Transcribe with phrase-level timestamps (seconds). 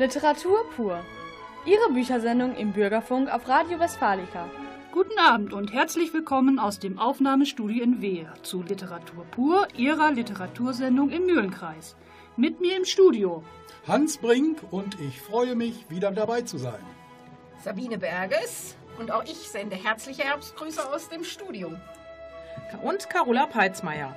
[0.00, 1.04] Literatur pur.
[1.66, 4.48] Ihre Büchersendung im Bürgerfunk auf Radio Westfalica.
[4.92, 11.10] Guten Abend und herzlich willkommen aus dem Aufnahmestudio in Wehe zu Literatur pur, Ihrer Literatursendung
[11.10, 11.96] im Mühlenkreis.
[12.38, 13.44] Mit mir im Studio
[13.86, 16.80] Hans Brink und ich freue mich, wieder dabei zu sein.
[17.62, 21.74] Sabine Berges und auch ich sende herzliche Herbstgrüße aus dem Studio.
[22.82, 24.16] Und Carola Peitzmeier.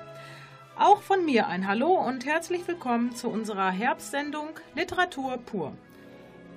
[0.76, 5.74] Auch von mir ein Hallo und herzlich willkommen zu unserer Herbstsendung Literatur pur.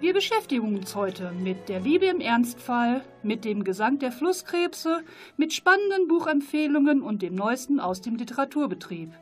[0.00, 5.02] Wir beschäftigen uns heute mit der Liebe im Ernstfall, mit dem Gesang der Flusskrebse,
[5.36, 9.12] mit spannenden Buchempfehlungen und dem Neuesten aus dem Literaturbetrieb.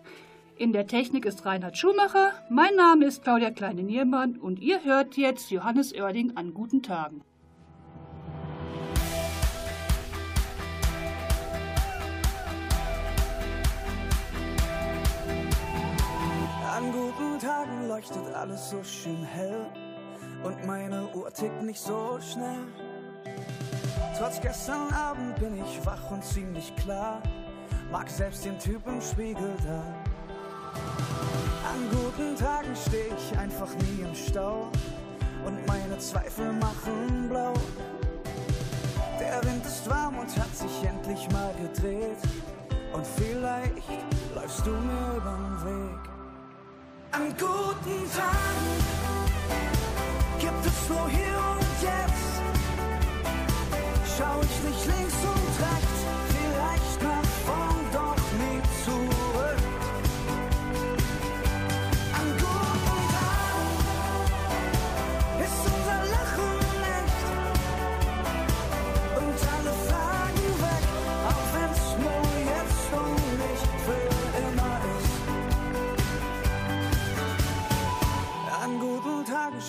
[0.58, 5.50] In der Technik ist Reinhard Schumacher, mein Name ist Claudia Kleine-Niermann und ihr hört jetzt
[5.50, 7.22] Johannes Oerding an guten Tagen.
[16.84, 19.64] An guten Tagen leuchtet alles so schön hell
[20.42, 22.66] und meine Uhr tickt nicht so schnell.
[24.18, 27.22] Trotz gestern Abend bin ich wach und ziemlich klar,
[27.90, 29.82] mag selbst den Typ im Spiegel da.
[31.70, 34.68] An guten Tagen steh ich einfach nie im Stau
[35.46, 37.54] und meine Zweifel machen blau.
[39.18, 42.18] Der Wind ist warm und hat sich endlich mal gedreht
[42.92, 46.13] und vielleicht läufst du mir übern Weg.
[47.14, 48.74] An guten Tagen
[50.40, 52.42] gibt es nur hier und jetzt.
[54.18, 55.13] Schau ich nicht links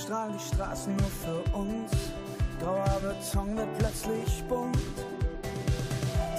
[0.06, 1.92] strahlen die Straßen nur für uns.
[2.62, 4.78] Grauer Beton wird plötzlich bunt.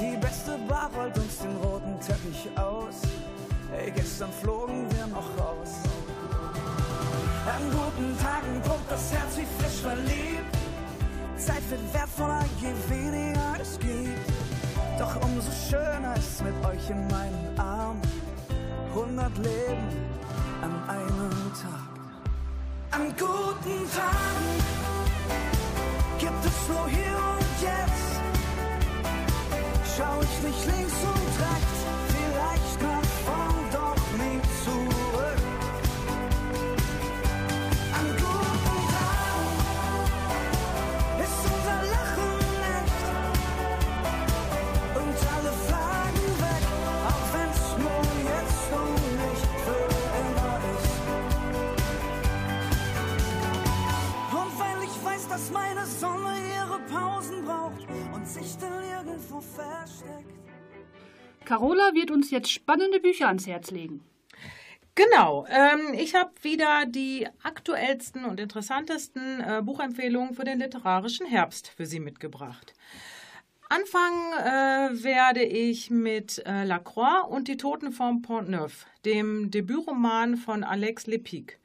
[0.00, 3.03] Die beste Bar rollt uns den roten Teppich aus.
[3.76, 5.82] Ey, gestern flogen wir noch raus.
[7.47, 10.56] An guten Tagen pumpt das Herz wie frisch verliebt.
[11.37, 14.31] Zeit wird wertvoller, je weniger es gibt.
[14.99, 18.00] Doch umso schöner ist mit euch in meinen Armen.
[18.94, 19.88] 100 Leben
[20.62, 21.95] an einem Tag.
[22.91, 24.62] An guten Tagen
[26.19, 28.20] gibt es nur hier und jetzt.
[29.97, 33.66] Schau ich nicht links und rechts, vielleicht nach vorn,
[56.96, 60.32] Pausen braucht und sich dann irgendwo versteckt.
[61.44, 64.02] Carola wird uns jetzt spannende Bücher ans Herz legen.
[64.94, 71.68] Genau, ähm, ich habe wieder die aktuellsten und interessantesten äh, Buchempfehlungen für den literarischen Herbst
[71.68, 72.72] für Sie mitgebracht.
[73.68, 80.36] Anfangen äh, werde ich mit äh, Lacroix und die Toten vom Pont Neuf, dem Debütroman
[80.36, 81.58] von Alex Lepic.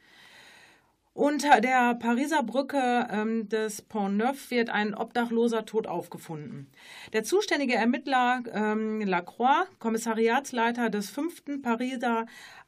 [1.13, 6.72] Unter der Pariser Brücke ähm, des Pont Neuf wird ein Obdachloser tot aufgefunden.
[7.11, 12.27] Der zuständige Ermittler ähm, Lacroix, Kommissariatsleiter des fünften Pariser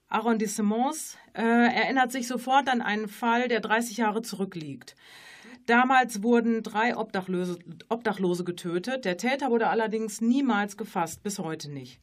[0.09, 4.97] Arrondissements, äh, erinnert sich sofort an einen Fall, der 30 Jahre zurückliegt.
[5.65, 9.05] Damals wurden drei Obdachlose, Obdachlose getötet.
[9.05, 12.01] Der Täter wurde allerdings niemals gefasst, bis heute nicht.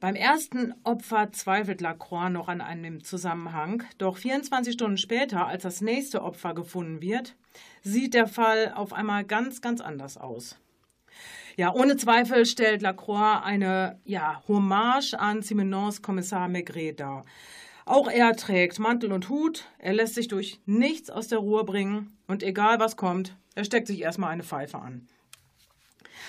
[0.00, 5.80] Beim ersten Opfer zweifelt Lacroix noch an einem Zusammenhang, doch 24 Stunden später, als das
[5.80, 7.34] nächste Opfer gefunden wird,
[7.82, 10.56] sieht der Fall auf einmal ganz, ganz anders aus.
[11.56, 17.24] Ja, ohne Zweifel stellt Lacroix eine ja, Hommage an Simenons Kommissar Maigret dar.
[17.84, 22.16] Auch er trägt Mantel und Hut, er lässt sich durch nichts aus der Ruhe bringen
[22.28, 25.08] und egal was kommt, er steckt sich erstmal eine Pfeife an.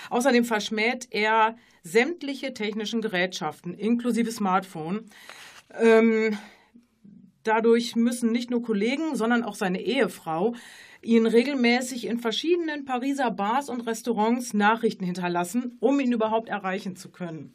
[0.10, 5.06] Außerdem verschmäht er sämtliche technischen Gerätschaften, inklusive Smartphone.
[5.80, 6.38] Ähm,
[7.44, 10.56] dadurch müssen nicht nur Kollegen, sondern auch seine Ehefrau
[11.02, 17.10] ihn regelmäßig in verschiedenen Pariser Bars und Restaurants Nachrichten hinterlassen, um ihn überhaupt erreichen zu
[17.10, 17.54] können.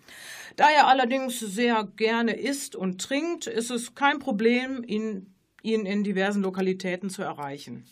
[0.57, 6.05] Da er allerdings sehr gerne isst und trinkt, ist es kein Problem, ihn, ihn in
[6.05, 7.85] diversen Lokalitäten zu erreichen.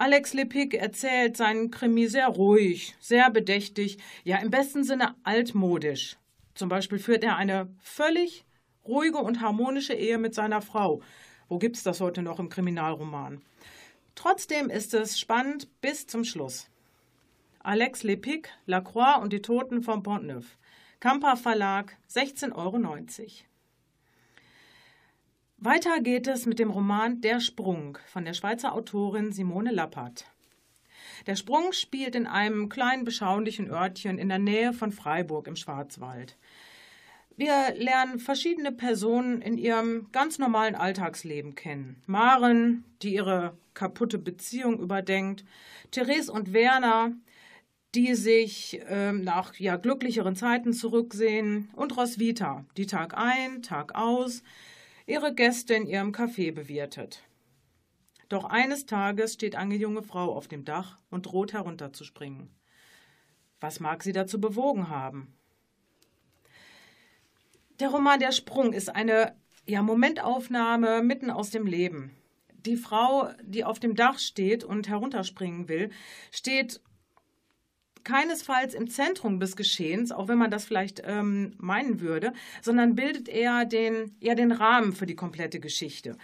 [0.00, 6.16] Alex Lepic erzählt seinen Krimi sehr ruhig, sehr bedächtig, ja im besten Sinne altmodisch.
[6.54, 8.46] Zum Beispiel führt er eine völlig
[8.88, 11.02] ruhige und harmonische Ehe mit seiner Frau,
[11.50, 13.42] Wo gibt es das heute noch im Kriminalroman?
[14.14, 16.70] Trotzdem ist es spannend bis zum Schluss.
[17.58, 20.56] Alex Lepic, Lacroix und die Toten vom Pont-Neuf.
[21.00, 22.78] Kampa Verlag, 16,90 Euro.
[25.62, 30.24] Weiter geht es mit dem Roman Der Sprung von der Schweizer Autorin Simone Lappert.
[31.26, 36.38] Der Sprung spielt in einem kleinen, beschaulichen Örtchen in der Nähe von Freiburg im Schwarzwald.
[37.36, 42.02] Wir lernen verschiedene Personen in ihrem ganz normalen Alltagsleben kennen.
[42.06, 45.44] Maren, die ihre kaputte Beziehung überdenkt,
[45.90, 47.12] Therese und Werner,
[47.94, 54.42] die sich ähm, nach ja, glücklicheren Zeiten zurücksehen, und Roswitha, die Tag ein, Tag aus
[55.10, 57.24] ihre Gäste in ihrem Café bewirtet.
[58.28, 62.48] Doch eines Tages steht eine junge Frau auf dem Dach und droht herunterzuspringen.
[63.58, 65.34] Was mag sie dazu bewogen haben?
[67.80, 69.34] Der Roman Der Sprung ist eine
[69.66, 72.12] ja, Momentaufnahme mitten aus dem Leben.
[72.52, 75.90] Die Frau, die auf dem Dach steht und herunterspringen will,
[76.30, 76.80] steht
[78.04, 82.32] keinesfalls im Zentrum des Geschehens, auch wenn man das vielleicht ähm, meinen würde,
[82.62, 86.16] sondern bildet eher den, eher den Rahmen für die komplette Geschichte.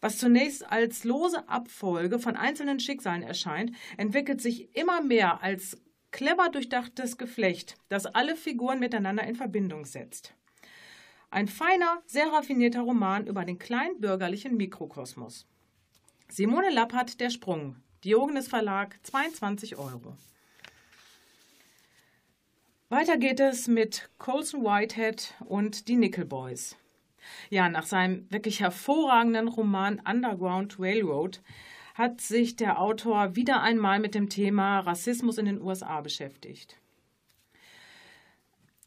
[0.00, 5.78] Was zunächst als lose Abfolge von einzelnen Schicksalen erscheint, entwickelt sich immer mehr als
[6.10, 10.34] clever durchdachtes Geflecht, das alle Figuren miteinander in Verbindung setzt.
[11.30, 15.46] Ein feiner, sehr raffinierter Roman über den kleinbürgerlichen Mikrokosmos.
[16.28, 20.16] Simone Lappert, Der Sprung, Diogenes Verlag, 22 Euro.
[22.94, 26.76] Weiter geht es mit Colson Whitehead und die Nickel Boys.
[27.50, 31.42] Ja, nach seinem wirklich hervorragenden Roman Underground Railroad
[31.94, 36.78] hat sich der Autor wieder einmal mit dem Thema Rassismus in den USA beschäftigt.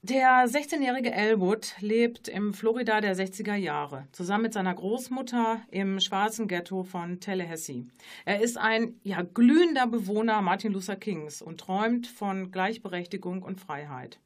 [0.10, 6.48] Der 16-jährige Elwood lebt im Florida der 60er Jahre, zusammen mit seiner Großmutter im schwarzen
[6.48, 7.88] Ghetto von Tallahassee.
[8.24, 14.18] Er ist ein ja, glühender Bewohner Martin Luther Kings und träumt von Gleichberechtigung und Freiheit.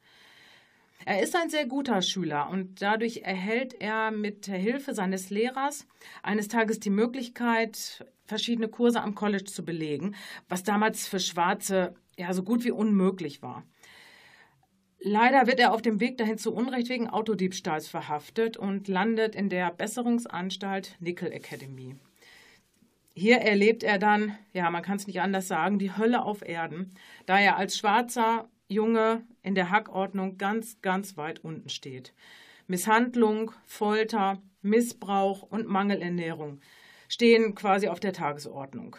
[1.04, 5.88] Er ist ein sehr guter Schüler und dadurch erhält er mit der Hilfe seines Lehrers
[6.22, 10.14] eines Tages die Möglichkeit, verschiedene Kurse am College zu belegen,
[10.48, 13.64] was damals für Schwarze ja so gut wie unmöglich war.
[15.04, 19.48] Leider wird er auf dem Weg dahin zu Unrecht wegen Autodiebstahls verhaftet und landet in
[19.48, 21.96] der Besserungsanstalt Nickel Academy.
[23.12, 26.92] Hier erlebt er dann, ja, man kann es nicht anders sagen, die Hölle auf Erden,
[27.26, 32.14] da er als schwarzer Junge in der Hackordnung ganz, ganz weit unten steht.
[32.68, 36.60] Misshandlung, Folter, Missbrauch und Mangelernährung
[37.08, 38.96] stehen quasi auf der Tagesordnung.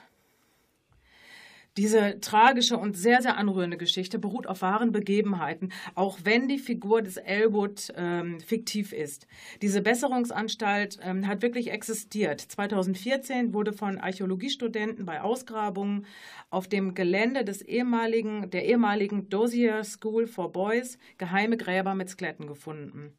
[1.76, 7.02] Diese tragische und sehr, sehr anrührende Geschichte beruht auf wahren Begebenheiten, auch wenn die Figur
[7.02, 9.26] des Elwood ähm, fiktiv ist.
[9.64, 12.42] Diese Besserungsanstalt ähm, hat wirklich existiert.
[12.42, 16.06] 2014 wurde von Archäologiestudenten bei Ausgrabungen
[16.52, 22.46] auf dem Gelände des ehemaligen, der ehemaligen Dozier School for Boys geheime Gräber mit Skeletten
[22.46, 23.14] gefunden.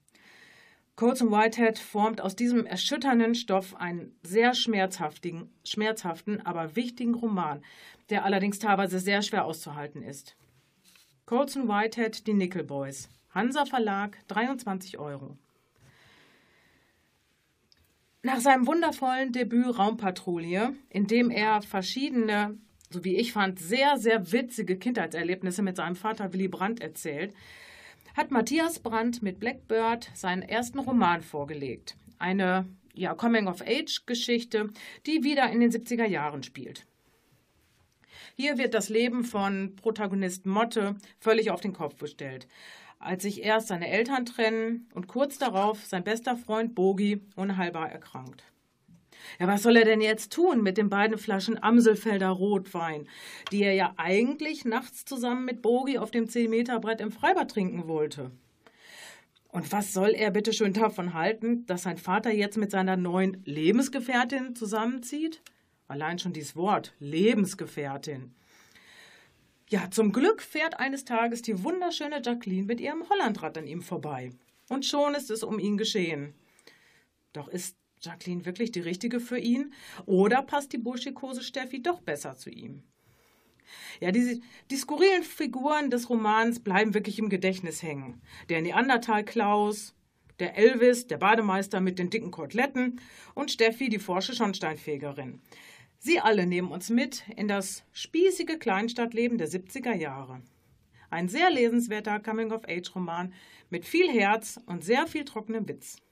[0.96, 7.64] Colson Whitehead formt aus diesem erschütternden Stoff einen sehr schmerzhaftigen, schmerzhaften, aber wichtigen Roman,
[8.10, 10.36] der allerdings teilweise sehr schwer auszuhalten ist.
[11.26, 13.08] Colson Whitehead, die Nickel Boys.
[13.30, 15.36] Hansa Verlag, 23 Euro.
[18.22, 22.56] Nach seinem wundervollen Debüt Raumpatrouille, in dem er verschiedene,
[22.90, 27.34] so wie ich fand, sehr, sehr witzige Kindheitserlebnisse mit seinem Vater Willy Brandt erzählt,
[28.14, 31.96] hat Matthias Brandt mit Blackbird seinen ersten Roman vorgelegt.
[32.18, 34.70] Eine ja, Coming-of-Age-Geschichte,
[35.04, 36.86] die wieder in den 70er Jahren spielt.
[38.36, 42.46] Hier wird das Leben von Protagonist Motte völlig auf den Kopf gestellt.
[43.00, 48.44] Als sich erst seine Eltern trennen und kurz darauf sein bester Freund Bogi unheilbar erkrankt.
[49.38, 53.08] Ja, was soll er denn jetzt tun mit den beiden Flaschen Amselfelder Rotwein,
[53.52, 58.30] die er ja eigentlich nachts zusammen mit Bogi auf dem 10-Meter-Brett im Freibad trinken wollte?
[59.48, 63.40] Und was soll er bitte schön davon halten, dass sein Vater jetzt mit seiner neuen
[63.44, 65.42] Lebensgefährtin zusammenzieht?
[65.86, 68.34] Allein schon dieses Wort, Lebensgefährtin.
[69.68, 74.32] Ja, zum Glück fährt eines Tages die wunderschöne Jacqueline mit ihrem Hollandrad an ihm vorbei.
[74.68, 76.34] Und schon ist es um ihn geschehen.
[77.32, 79.72] Doch ist Jacqueline wirklich die richtige für ihn?
[80.06, 82.82] Oder passt die burschikose Steffi doch besser zu ihm?
[84.00, 88.20] Ja, diese, die skurrilen Figuren des Romans bleiben wirklich im Gedächtnis hängen.
[88.48, 89.94] Der Neandertal-Klaus,
[90.38, 93.00] der Elvis, der Bademeister mit den dicken Koteletten
[93.34, 95.40] und Steffi, die forsche Schornsteinfegerin.
[95.98, 100.42] Sie alle nehmen uns mit in das spießige Kleinstadtleben der 70er Jahre.
[101.08, 103.32] Ein sehr lesenswerter Coming-of-Age-Roman
[103.70, 106.03] mit viel Herz und sehr viel trockenem Witz.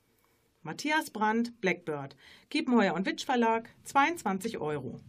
[0.62, 2.16] Matthias Brandt, Blackbird.
[2.50, 5.00] Kiepenheuer und Witsch Verlag, 22 Euro.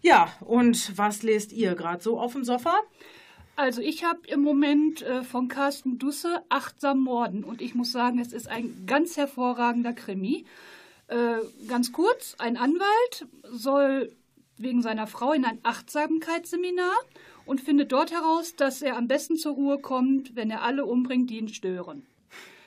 [0.00, 2.74] Ja, und was lest ihr gerade so auf dem Sofa?
[3.56, 8.18] Also ich habe im Moment äh, von Carsten Dusse Achtsam Morden und ich muss sagen,
[8.18, 10.44] es ist ein ganz hervorragender Krimi.
[11.08, 11.36] Äh,
[11.68, 14.12] ganz kurz, ein Anwalt soll
[14.56, 16.94] wegen seiner Frau in ein Achtsamkeitsseminar
[17.46, 21.30] und findet dort heraus, dass er am besten zur Ruhe kommt, wenn er alle umbringt,
[21.30, 22.06] die ihn stören.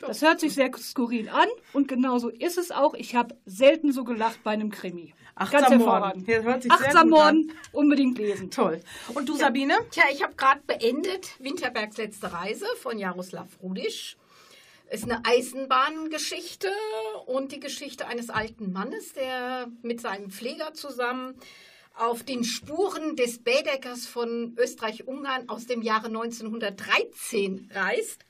[0.02, 2.94] Das hört sich sehr skurril an und genauso ist es auch.
[2.94, 5.14] Ich habe selten so gelacht bei einem Krimi.
[5.36, 6.26] Achtsam Ganz Morden.
[6.26, 6.66] hervorragend.
[6.66, 7.10] Ja, Achtsam.
[7.10, 8.50] Morden, unbedingt lesen.
[8.50, 8.82] Toll.
[9.14, 9.76] Und du, Sabine?
[9.92, 14.18] Tja, ich habe gerade beendet Winterbergs letzte Reise von Jaroslav Rudisch.
[14.90, 16.70] Ist eine Eisenbahngeschichte
[17.26, 21.36] und die Geschichte eines alten Mannes, der mit seinem Pfleger zusammen
[21.94, 28.24] auf den Spuren des Bädeckers von Österreich-Ungarn aus dem Jahre 1913 reist.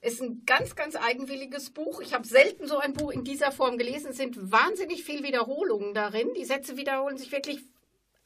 [0.00, 2.00] Ist ein ganz, ganz eigenwilliges Buch.
[2.00, 4.10] Ich habe selten so ein Buch in dieser Form gelesen.
[4.10, 6.32] Es sind wahnsinnig viel Wiederholungen darin.
[6.34, 7.60] Die Sätze wiederholen sich wirklich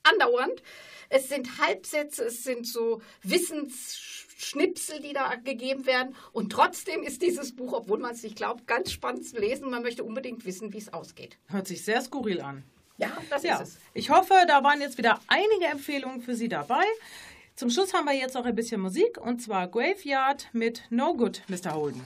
[0.03, 0.63] andauernd.
[1.09, 6.15] Es sind Halbsätze, es sind so Wissensschnipsel, die da gegeben werden.
[6.33, 9.71] Und trotzdem ist dieses Buch, obwohl man es nicht glaubt, ganz spannend zu lesen.
[9.71, 11.39] Man möchte unbedingt wissen, wie es ausgeht.
[11.49, 12.65] Hört sich sehr skurril an.
[12.99, 13.79] Ja, das Ja, ist es.
[13.95, 16.85] ich hoffe, da waren jetzt wieder einige Empfehlungen für Sie dabei.
[17.61, 21.43] Zum Schluss haben wir jetzt noch ein bisschen Musik und zwar Graveyard mit No Good,
[21.49, 21.75] Mr.
[21.75, 22.03] Holden.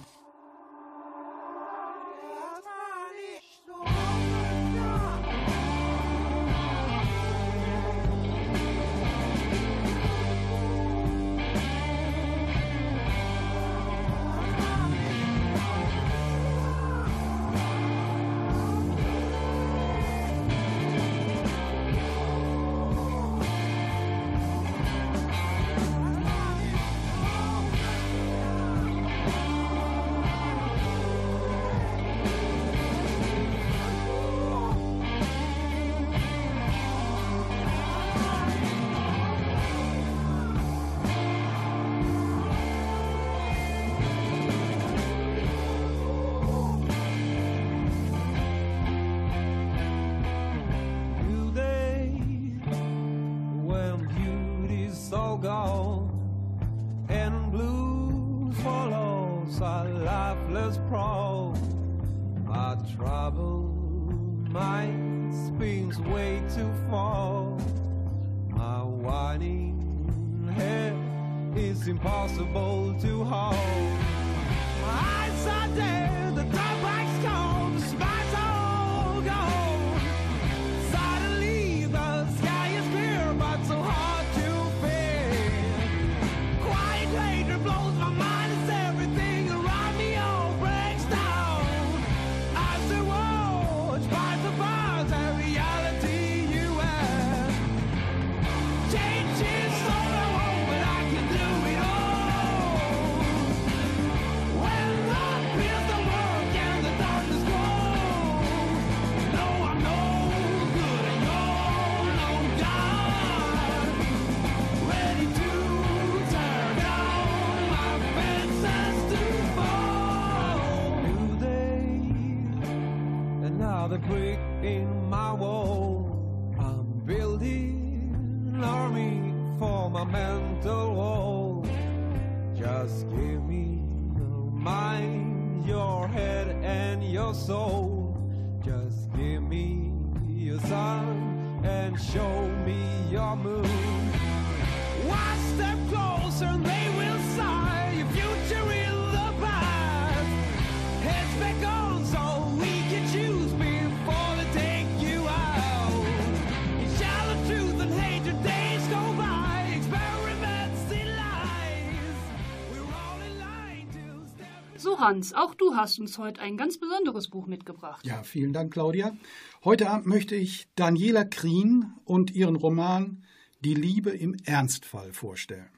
[165.04, 168.06] Hans, auch du hast uns heute ein ganz besonderes Buch mitgebracht.
[168.06, 169.14] Ja, vielen Dank, Claudia.
[169.62, 173.23] Heute Abend möchte ich Daniela Krien und ihren Roman
[173.61, 175.68] Die Liebe im Ernstfall vorstellen.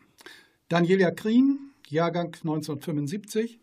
[0.68, 3.58] Daniela Krien, Jahrgang 1975,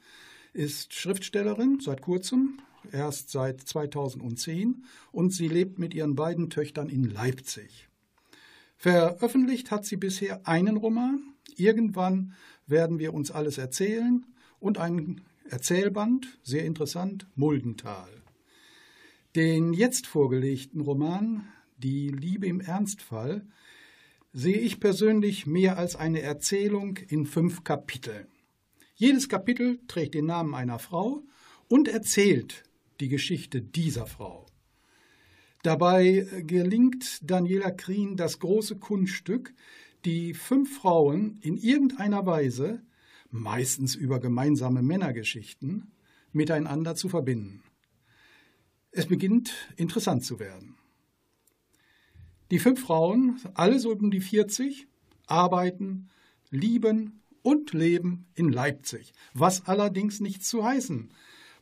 [0.52, 2.60] ist Schriftstellerin seit kurzem,
[2.92, 7.88] erst seit 2010, und sie lebt mit ihren beiden Töchtern in Leipzig.
[8.76, 11.24] Veröffentlicht hat sie bisher einen Roman.
[11.56, 12.34] Irgendwann
[12.68, 14.26] werden wir uns alles erzählen
[14.60, 15.22] und ein
[15.54, 18.10] Erzählband, sehr interessant, Muldental.
[19.36, 23.46] Den jetzt vorgelegten Roman Die Liebe im Ernstfall
[24.34, 28.26] sehe ich persönlich mehr als eine Erzählung in fünf Kapiteln.
[28.96, 31.22] Jedes Kapitel trägt den Namen einer Frau
[31.68, 32.64] und erzählt
[33.00, 34.48] die Geschichte dieser Frau.
[35.62, 39.54] Dabei gelingt Daniela Krien das große Kunststück,
[40.04, 42.82] die fünf Frauen in irgendeiner Weise,
[43.34, 45.92] meistens über gemeinsame Männergeschichten,
[46.32, 47.64] miteinander zu verbinden.
[48.92, 50.76] Es beginnt interessant zu werden.
[52.52, 54.88] Die fünf Frauen, alle so um die 40,
[55.26, 56.10] arbeiten,
[56.52, 61.10] lieben und leben in Leipzig, was allerdings nichts zu heißen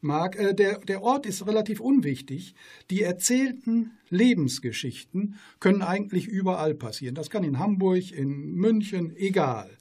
[0.02, 0.36] mag.
[0.36, 2.54] Äh, der, der Ort ist relativ unwichtig.
[2.90, 7.16] Die erzählten Lebensgeschichten können eigentlich überall passieren.
[7.16, 9.78] Das kann in Hamburg, in München, egal.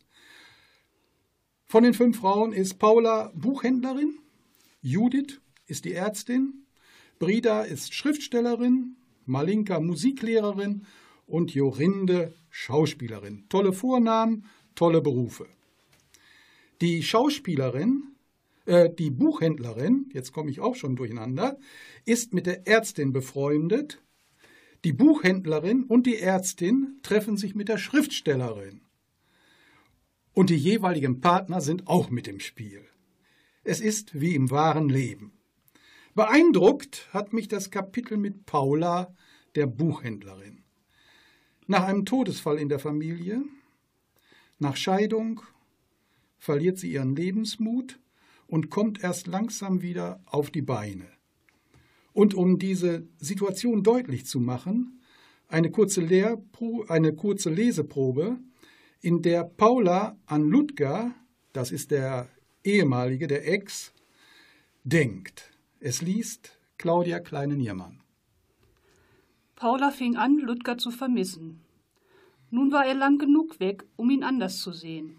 [1.70, 4.18] Von den fünf Frauen ist Paula Buchhändlerin,
[4.82, 6.66] Judith ist die Ärztin,
[7.20, 10.84] Brida ist Schriftstellerin, Malinka Musiklehrerin
[11.26, 13.46] und Jorinde Schauspielerin.
[13.48, 15.46] Tolle Vornamen, tolle Berufe.
[16.80, 18.16] Die Schauspielerin,
[18.66, 21.56] äh, die Buchhändlerin, jetzt komme ich auch schon durcheinander,
[22.04, 24.02] ist mit der Ärztin befreundet.
[24.84, 28.89] Die Buchhändlerin und die Ärztin treffen sich mit der Schriftstellerin.
[30.32, 32.84] Und die jeweiligen Partner sind auch mit im Spiel.
[33.64, 35.32] Es ist wie im wahren Leben.
[36.14, 39.14] Beeindruckt hat mich das Kapitel mit Paula,
[39.54, 40.64] der Buchhändlerin.
[41.66, 43.42] Nach einem Todesfall in der Familie,
[44.58, 45.42] nach Scheidung,
[46.38, 48.00] verliert sie ihren Lebensmut
[48.46, 51.06] und kommt erst langsam wieder auf die Beine.
[52.12, 55.00] Und um diese Situation deutlich zu machen,
[55.48, 58.38] eine kurze, Lehrpro eine kurze Leseprobe,
[59.00, 61.14] in der Paula an Ludger,
[61.52, 62.28] das ist der
[62.64, 63.92] ehemalige, der Ex,
[64.84, 65.50] denkt.
[65.80, 68.00] Es liest Claudia Kleine-Niermann.
[69.56, 71.60] Paula fing an, Ludger zu vermissen.
[72.50, 75.18] Nun war er lang genug weg, um ihn anders zu sehen.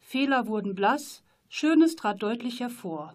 [0.00, 3.14] Fehler wurden blass, Schönes trat deutlich hervor.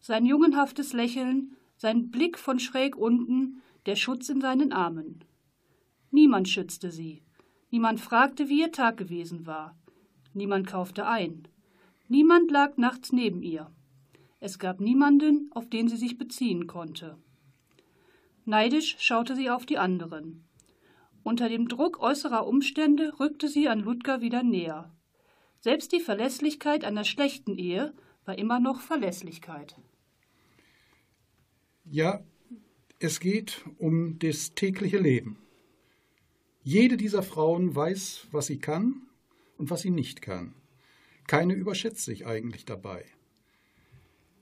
[0.00, 5.24] Sein jungenhaftes Lächeln, sein Blick von schräg unten, der Schutz in seinen Armen.
[6.10, 7.22] Niemand schützte sie.
[7.72, 9.74] Niemand fragte, wie ihr Tag gewesen war.
[10.34, 11.48] Niemand kaufte ein.
[12.06, 13.70] Niemand lag nachts neben ihr.
[14.40, 17.16] Es gab niemanden, auf den sie sich beziehen konnte.
[18.44, 20.44] Neidisch schaute sie auf die anderen.
[21.22, 24.94] Unter dem Druck äußerer Umstände rückte sie an Ludger wieder näher.
[25.60, 27.94] Selbst die Verlässlichkeit einer schlechten Ehe
[28.26, 29.76] war immer noch Verlässlichkeit.
[31.86, 32.22] Ja,
[32.98, 35.38] es geht um das tägliche Leben.
[36.64, 39.02] Jede dieser Frauen weiß, was sie kann
[39.58, 40.54] und was sie nicht kann.
[41.26, 43.04] Keine überschätzt sich eigentlich dabei.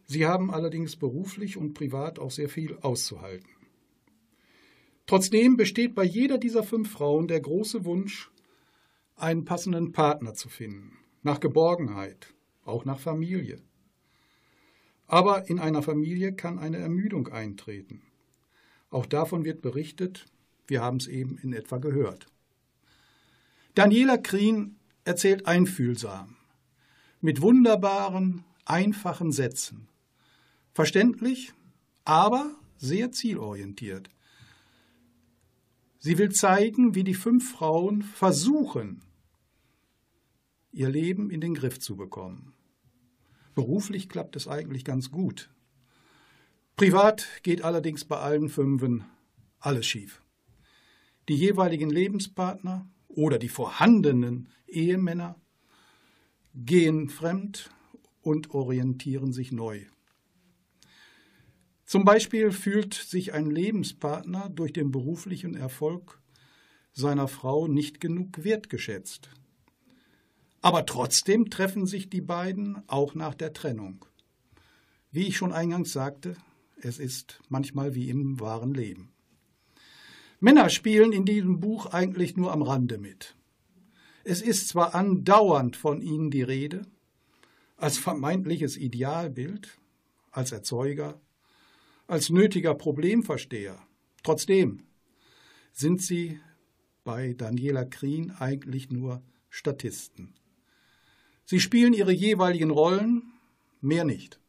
[0.05, 3.49] Sie haben allerdings beruflich und privat auch sehr viel auszuhalten.
[5.07, 8.31] Trotzdem besteht bei jeder dieser fünf Frauen der große Wunsch,
[9.17, 13.63] einen passenden Partner zu finden, nach Geborgenheit, auch nach Familie.
[15.07, 18.03] Aber in einer Familie kann eine Ermüdung eintreten.
[18.91, 20.27] Auch davon wird berichtet,
[20.71, 22.27] wir haben es eben in etwa gehört.
[23.75, 26.37] Daniela Krien erzählt einfühlsam,
[27.21, 29.91] mit wunderbaren, einfachen Sätzen,
[30.73, 31.53] Verständlich,
[32.05, 34.09] aber sehr zielorientiert.
[35.99, 39.03] Sie will zeigen, wie die fünf Frauen versuchen,
[40.73, 42.55] ihr Leben in den Griff zu bekommen.
[43.55, 45.51] Beruflich klappt es eigentlich ganz gut.
[46.77, 49.05] Privat geht allerdings bei allen Fünfen
[49.59, 50.23] alles schief.
[51.31, 55.41] Die jeweiligen Lebenspartner oder die vorhandenen Ehemänner
[56.57, 57.71] gehen fremd
[58.21, 59.85] und orientieren sich neu.
[61.85, 66.21] Zum Beispiel fühlt sich ein Lebenspartner durch den beruflichen Erfolg
[66.91, 69.31] seiner Frau nicht genug wertgeschätzt.
[70.63, 74.05] Aber trotzdem treffen sich die beiden auch nach der Trennung.
[75.13, 76.37] Wie ich schon eingangs sagte,
[76.83, 79.13] es ist manchmal wie im wahren Leben.
[80.41, 83.37] Männer spielen in diesem Buch eigentlich nur am Rande mit.
[84.25, 86.87] Es ist zwar andauernd von ihnen die Rede,
[87.77, 89.79] als vermeintliches Idealbild,
[90.31, 91.21] als Erzeuger,
[92.07, 93.79] als nötiger Problemversteher.
[94.23, 94.85] Trotzdem
[95.73, 96.41] sind sie
[97.05, 100.35] bei Daniela Krien eigentlich nur Statisten.
[101.45, 103.33] Sie spielen ihre jeweiligen Rollen,
[103.81, 104.41] mehr nicht.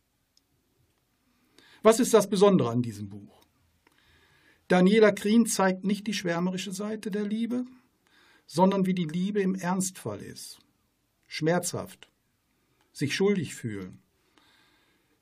[1.84, 3.41] Was ist das Besondere an diesem Buch?
[4.72, 7.66] Daniela Krien zeigt nicht die schwärmerische Seite der Liebe,
[8.46, 10.60] sondern wie die Liebe im Ernstfall ist.
[11.28, 12.10] Schmerzhaft,
[12.94, 14.02] sich schuldig fühlen,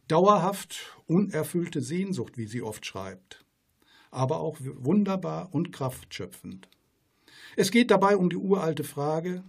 [0.07, 3.43] Dauerhaft unerfüllte Sehnsucht, wie sie oft schreibt,
[4.12, 6.69] aber auch wunderbar und kraftschöpfend.
[7.55, 9.43] Es geht dabei um die uralte Frage,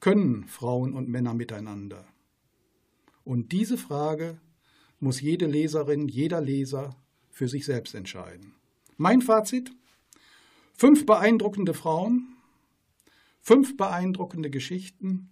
[0.00, 2.04] können Frauen und Männer miteinander?
[3.22, 4.40] Und diese Frage
[4.98, 6.96] muss jede Leserin, jeder Leser
[7.30, 8.54] für sich selbst entscheiden.
[8.96, 9.72] Mein Fazit?
[10.72, 12.36] Fünf beeindruckende Frauen,
[13.40, 15.30] fünf beeindruckende Geschichten,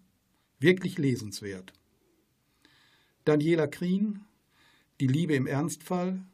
[0.58, 1.72] wirklich lesenswert.
[3.24, 4.24] Daniela Krien,
[5.00, 6.24] Die Liebe im Ernstfall,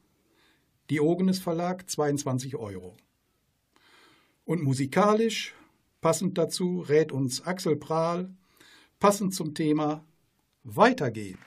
[0.90, 2.96] Diogenes Verlag, 22 Euro.
[4.46, 5.54] Und musikalisch,
[6.00, 8.34] passend dazu, rät uns Axel Prahl,
[8.98, 10.02] passend zum Thema
[10.64, 11.38] Weitergehen.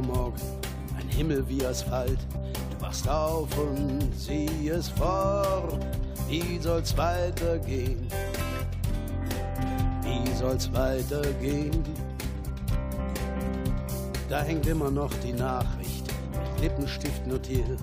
[0.00, 0.40] Morgen,
[0.98, 2.18] ein Himmel wie Asphalt.
[2.70, 5.84] Du wachst auf und siehst fort,
[6.28, 8.06] wie soll's weitergehen?
[10.02, 11.84] Wie soll's weitergehen?
[14.28, 17.80] Da hängt immer noch die Nachricht, mit Lippenstift notiert.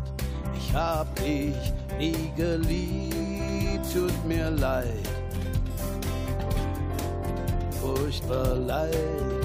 [0.57, 1.55] Ich hab dich
[1.99, 5.07] nie geliebt, tut mir leid,
[7.79, 9.36] furchtbar leid.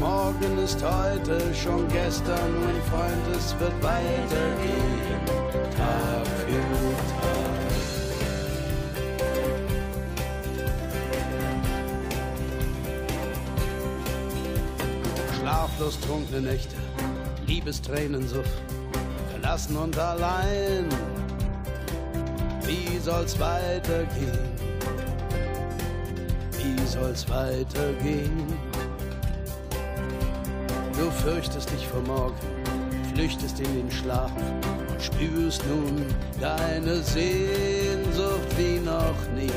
[0.00, 5.24] Morgen ist heute schon gestern, mein Freund, es wird weitergehen,
[5.76, 6.62] Tag für
[7.18, 7.58] Tag.
[15.40, 16.76] Schlaflos trunkene Nächte,
[17.46, 18.46] Liebestränensuff,
[19.32, 20.88] verlassen und allein.
[22.62, 24.38] Wie soll's weitergehen?
[26.52, 28.67] Wie soll's weitergehen?
[31.30, 32.34] Fürchtest dich vor morgen,
[33.12, 34.32] flüchtest in den Schlaf
[34.88, 36.06] und spürst nun
[36.40, 39.52] deine Sehnsucht wie noch nie.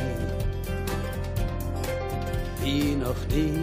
[2.62, 3.57] Wie noch nie.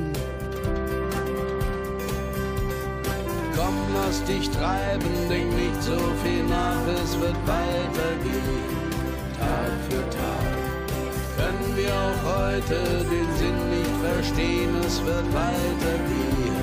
[3.55, 8.88] Komm, lass dich treiben, denk nicht so viel nach, es wird weitergehen,
[9.38, 10.57] Tag für Tag.
[11.37, 16.58] Können wir auch heute den Sinn nicht verstehen, es wird weitergehen.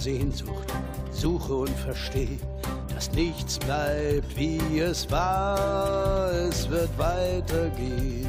[0.00, 0.72] Sehnsucht,
[1.12, 2.38] suche und versteh,
[2.94, 6.32] dass nichts bleibt, wie es war.
[6.32, 8.26] Es wird weitergehen,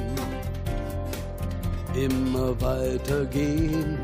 [1.95, 3.97] immer weitergehen.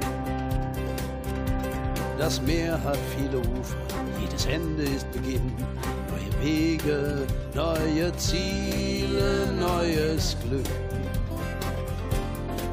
[2.17, 3.75] Das Meer hat viele Ufer,
[4.21, 5.51] jedes Ende ist Beginn.
[6.10, 10.65] Neue Wege, neue Ziele, neues Glück.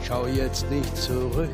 [0.07, 1.51] Schau jetzt nicht zurück.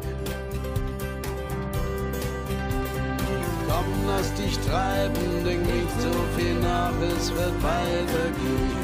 [3.80, 8.76] Komm, lass dich treiben, denk nicht so viel nach, es wird weitergehen,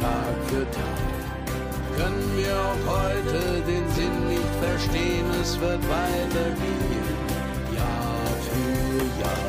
[0.00, 1.06] Tag für Tag.
[1.96, 7.06] Können wir auch heute den Sinn nicht verstehen, es wird weitergehen,
[7.72, 9.45] Jahr für Jahr.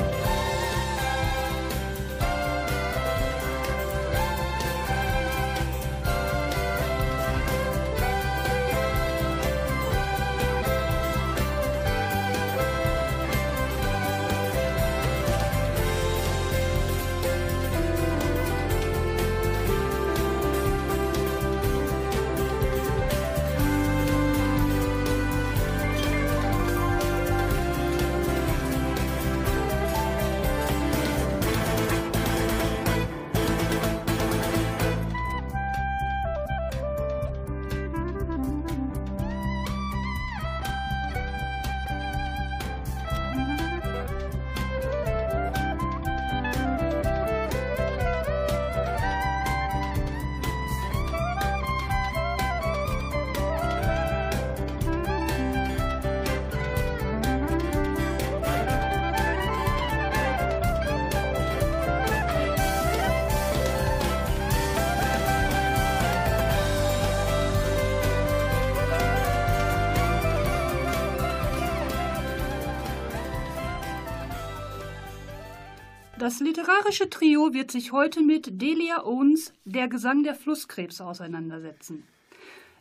[76.28, 82.04] Das literarische Trio wird sich heute mit Delia Owens, Der Gesang der Flusskrebse, auseinandersetzen.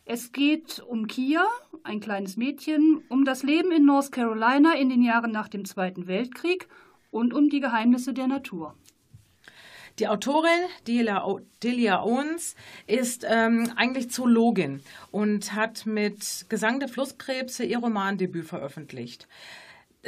[0.05, 1.47] Es geht um Kia,
[1.85, 6.09] ein kleines Mädchen, um das Leben in North Carolina in den Jahren nach dem Zweiten
[6.09, 6.67] Weltkrieg
[7.13, 8.75] und um die Geheimnisse der Natur.
[10.01, 10.51] Die Autorin
[10.89, 11.25] Delia,
[11.63, 12.57] Delia Owens
[12.89, 14.83] ist ähm, eigentlich Zoologin
[15.13, 19.29] und hat mit Gesang der Flusskrebse ihr Romandebüt veröffentlicht.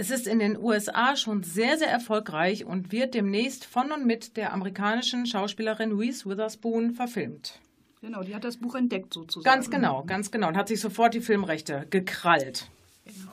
[0.01, 4.37] Es ist in den USA schon sehr, sehr erfolgreich und wird demnächst von und mit
[4.37, 7.59] der amerikanischen Schauspielerin Reese Witherspoon verfilmt.
[8.01, 9.43] Genau, die hat das Buch entdeckt sozusagen.
[9.43, 10.47] Ganz genau, ganz genau.
[10.47, 12.69] Und hat sich sofort die Filmrechte gekrallt.
[13.07, 13.33] Genau.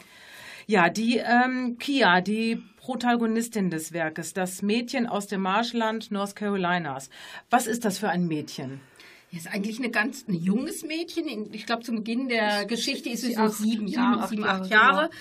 [0.65, 7.11] Ja, die ähm, Kia, die Protagonistin des Werkes, das Mädchen aus dem Marschland North Carolinas.
[7.51, 8.81] Was ist das für ein Mädchen?
[9.29, 11.53] Ja, ist eigentlich eine ganz ein junges Mädchen.
[11.53, 15.11] Ich glaube, zum Beginn der Geschichte ist sie so sieben Jahre, sieben, acht Jahre.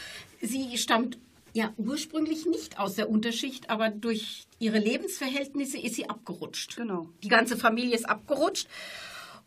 [0.40, 1.18] Sie stammt
[1.54, 6.76] ja ursprünglich nicht aus der Unterschicht, aber durch ihre Lebensverhältnisse ist sie abgerutscht.
[6.76, 7.08] Genau.
[7.22, 8.68] Die ganze Familie ist abgerutscht.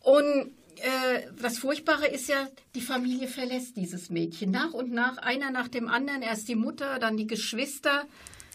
[0.00, 5.50] Und äh, das Furchtbare ist ja, die Familie verlässt dieses Mädchen nach und nach, einer
[5.50, 6.22] nach dem anderen.
[6.22, 8.06] Erst die Mutter, dann die Geschwister.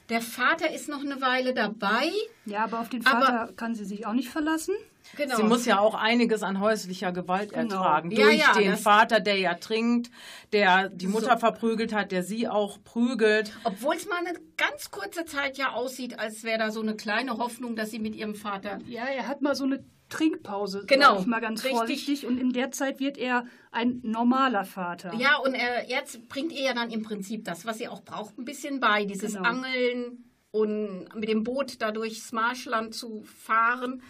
[0.09, 2.11] Der Vater ist noch eine Weile dabei.
[2.45, 4.73] Ja, aber auf den Vater aber, kann sie sich auch nicht verlassen.
[5.15, 5.35] Genau.
[5.35, 7.75] Sie muss ja auch einiges an häuslicher Gewalt genau.
[7.75, 8.11] ertragen.
[8.11, 10.09] Ja, durch ja, den Vater, der ja trinkt,
[10.51, 11.39] der die Mutter so.
[11.39, 13.53] verprügelt hat, der sie auch prügelt.
[13.63, 17.37] Obwohl es mal eine ganz kurze Zeit ja aussieht, als wäre da so eine kleine
[17.37, 18.79] Hoffnung, dass sie mit ihrem Vater.
[18.85, 21.77] Ja, er hat mal so eine Trinkpause, genau, ich mal ganz richtig.
[21.77, 22.25] vorsichtig.
[22.25, 25.13] Und in der Zeit wird er ein normaler Vater.
[25.15, 28.37] Ja, und er, jetzt bringt ihr ja dann im Prinzip das, was sie auch braucht,
[28.37, 29.05] ein bisschen bei.
[29.05, 29.49] Dieses genau.
[29.49, 34.03] Angeln und mit dem Boot da durchs Marschland zu fahren.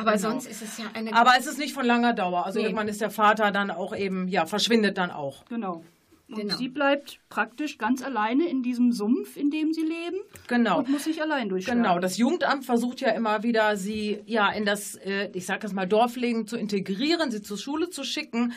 [0.00, 0.30] Aber genau.
[0.30, 1.14] sonst ist es ja eine.
[1.14, 2.46] Aber es ist nicht von langer Dauer.
[2.46, 2.66] Also nee.
[2.66, 5.44] irgendwann ist der Vater dann auch eben, ja, verschwindet dann auch.
[5.46, 5.84] Genau.
[6.30, 6.56] Und genau.
[6.56, 10.16] sie bleibt praktisch ganz alleine in diesem Sumpf, in dem sie leben.
[10.46, 10.78] Genau.
[10.78, 11.82] Und muss sich allein durchschlagen.
[11.82, 11.98] Genau.
[11.98, 15.88] Das Jugendamt versucht ja immer wieder, sie ja in das, äh, ich sag das mal,
[15.88, 18.52] Dorfleben zu integrieren, sie zur Schule zu schicken.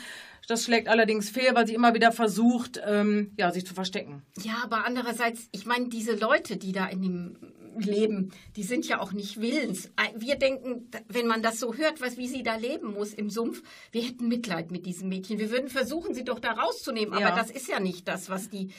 [0.46, 4.22] Das schlägt allerdings fehl, weil sie immer wieder versucht, ähm, ja, sich zu verstecken.
[4.42, 7.36] Ja, aber andererseits, ich meine, diese Leute, die da in dem
[7.78, 9.90] leben, die sind ja auch nicht willens.
[10.16, 13.62] Wir denken, wenn man das so hört, was, wie sie da leben muss im Sumpf,
[13.92, 15.38] wir hätten Mitleid mit diesem Mädchen.
[15.38, 17.18] Wir würden versuchen, sie doch da rauszunehmen.
[17.18, 17.28] Ja.
[17.28, 18.72] Aber das ist ja nicht das, was die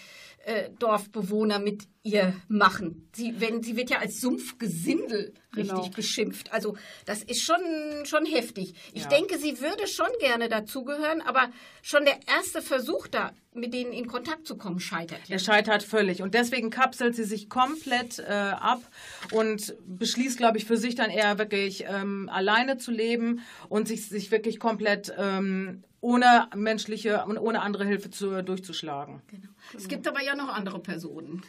[0.45, 3.09] äh, Dorfbewohner mit ihr machen.
[3.13, 5.89] Sie, wenn, sie wird ja als Sumpfgesindel richtig genau.
[5.89, 6.53] beschimpft.
[6.53, 7.57] Also das ist schon,
[8.05, 8.75] schon heftig.
[8.93, 9.09] Ich ja.
[9.09, 11.49] denke, sie würde schon gerne dazugehören, aber
[11.81, 15.21] schon der erste Versuch da, mit denen in Kontakt zu kommen, scheitert.
[15.27, 15.37] Ja.
[15.37, 16.21] Er scheitert völlig.
[16.21, 18.83] Und deswegen kapselt sie sich komplett äh, ab
[19.31, 24.07] und beschließt, glaube ich, für sich dann eher wirklich ähm, alleine zu leben und sich,
[24.07, 29.23] sich wirklich komplett ähm, ohne menschliche und ohne andere Hilfe zu, durchzuschlagen.
[29.27, 29.47] Genau.
[29.75, 31.41] Es gibt aber ja noch andere Personen.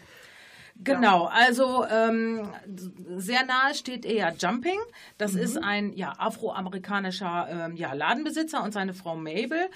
[0.83, 2.49] Genau, also ähm,
[3.17, 4.79] sehr nahe steht eher Jumping.
[5.19, 5.39] Das mhm.
[5.41, 9.69] ist ein ja, afroamerikanischer ähm, ja, Ladenbesitzer und seine Frau Mabel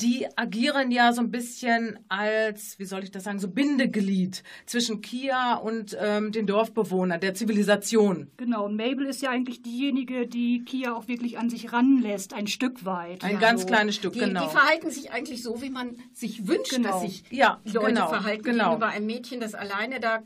[0.00, 5.00] die agieren ja so ein bisschen als, wie soll ich das sagen, so Bindeglied zwischen
[5.00, 8.30] Kia und ähm, den Dorfbewohnern, der Zivilisation.
[8.36, 12.46] Genau, und Mabel ist ja eigentlich diejenige, die Kia auch wirklich an sich ranlässt, ein
[12.46, 13.24] Stück weit.
[13.24, 13.66] Ein ja, ganz so.
[13.66, 14.44] kleines Stück, die, genau.
[14.44, 16.90] Die verhalten sich eigentlich so, wie man sich wünscht, genau.
[16.90, 18.64] dass sich ja, Leute genau, verhalten genau.
[18.66, 20.22] gegenüber einem Mädchen, das alleine da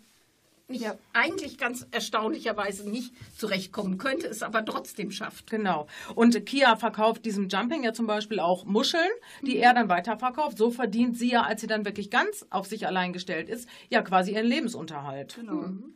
[0.72, 0.96] nicht, ja.
[1.12, 5.50] eigentlich ganz erstaunlicherweise nicht zurechtkommen könnte, es aber trotzdem schafft.
[5.50, 5.86] Genau.
[6.14, 9.10] Und Kia verkauft diesem Jumping ja zum Beispiel auch Muscheln,
[9.42, 9.62] die mhm.
[9.62, 10.58] er dann weiterverkauft.
[10.58, 14.02] So verdient sie ja, als sie dann wirklich ganz auf sich allein gestellt ist, ja
[14.02, 15.36] quasi ihren Lebensunterhalt.
[15.36, 15.52] Genau.
[15.52, 15.94] Mhm.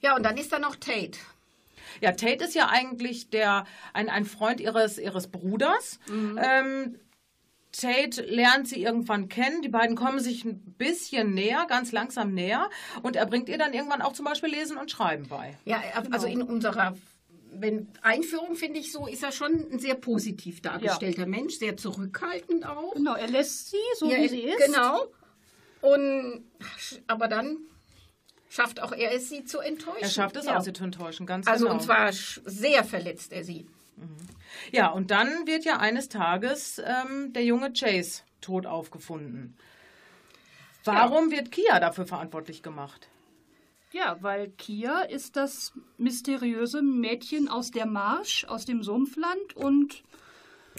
[0.00, 1.18] Ja, und dann ist da noch Tate.
[2.00, 5.98] Ja, Tate ist ja eigentlich der, ein, ein Freund ihres, ihres Bruders.
[6.08, 6.38] Mhm.
[6.42, 6.98] Ähm,
[7.76, 9.62] Tate lernt sie irgendwann kennen.
[9.62, 12.70] Die beiden kommen sich ein bisschen näher, ganz langsam näher.
[13.02, 15.56] Und er bringt ihr dann irgendwann auch zum Beispiel Lesen und Schreiben bei.
[15.64, 16.96] Ja, also in unserer
[17.60, 21.26] wenn, Einführung, finde ich so, ist er schon ein sehr positiv dargestellter ja.
[21.26, 22.94] Mensch, sehr zurückhaltend auch.
[22.94, 24.66] Genau, er lässt sie so, ja, wie sie ist.
[24.66, 25.06] Genau.
[25.80, 26.44] Und,
[27.06, 27.58] aber dann
[28.48, 30.02] schafft auch er es, sie zu enttäuschen.
[30.02, 30.58] Er schafft es ja.
[30.58, 31.76] auch, sie zu enttäuschen, ganz also, genau.
[31.76, 32.12] Also, und zwar
[32.44, 33.66] sehr verletzt er sie.
[33.96, 34.16] Mhm.
[34.72, 39.56] Ja, und dann wird ja eines Tages ähm, der junge Chase tot aufgefunden.
[40.84, 41.38] Warum ja.
[41.38, 43.08] wird Kia dafür verantwortlich gemacht?
[43.92, 50.02] Ja, weil Kia ist das mysteriöse Mädchen aus der Marsch, aus dem Sumpfland und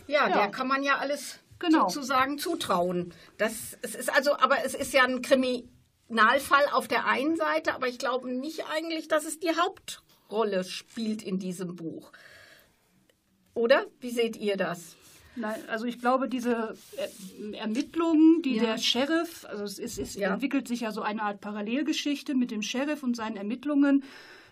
[0.07, 0.37] ja, ja.
[0.37, 1.87] der kann man ja alles genau.
[1.89, 3.13] sozusagen zutrauen.
[3.37, 7.87] Das es ist also, aber es ist ja ein Kriminalfall auf der einen Seite, aber
[7.87, 12.11] ich glaube nicht eigentlich, dass es die Hauptrolle spielt in diesem Buch.
[13.57, 13.87] Oder?
[13.99, 14.95] Wie seht ihr das?
[15.35, 16.75] Nein, also ich glaube, diese
[17.53, 18.63] Ermittlungen, die ja.
[18.63, 20.33] der Sheriff, also es, ist, es ja.
[20.33, 24.03] entwickelt sich ja so eine Art Parallelgeschichte mit dem Sheriff und seinen Ermittlungen.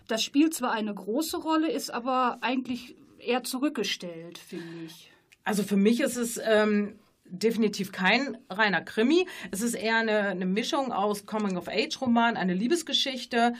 [0.08, 5.10] Das spielt zwar eine große Rolle, ist aber eigentlich eher zurückgestellt, finde ich.
[5.44, 9.26] Also für mich ist es ähm, definitiv kein reiner Krimi.
[9.52, 13.54] Es ist eher eine, eine Mischung aus Coming-of-Age-Roman, eine Liebesgeschichte,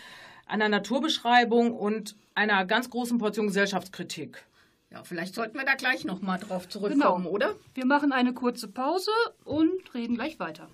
[0.46, 4.44] einer Naturbeschreibung und einer ganz großen Portion Gesellschaftskritik.
[4.90, 7.34] Ja, vielleicht sollten wir da gleich nochmal drauf zurückkommen, Genau.
[7.34, 7.54] oder?
[7.74, 9.10] Wir machen eine kurze Pause
[9.44, 10.68] und reden gleich weiter.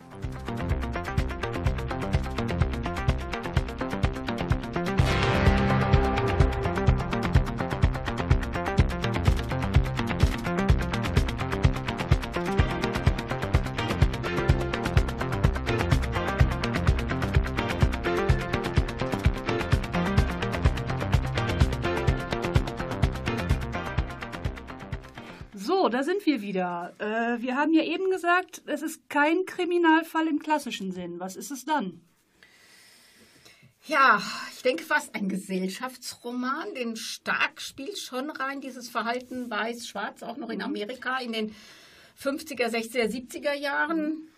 [26.03, 26.95] Da sind wir wieder.
[26.99, 31.21] Äh, wir haben ja eben gesagt, es ist kein Kriminalfall im klassischen Sinn.
[31.21, 32.01] Was ist es dann?
[33.87, 34.21] Ja,
[34.53, 40.51] ich denke fast ein Gesellschaftsroman, den stark spielt schon rein, dieses Verhalten weiß-schwarz, auch noch
[40.51, 41.55] in Amerika in den
[42.21, 44.29] 50er, 60er, 70er Jahren.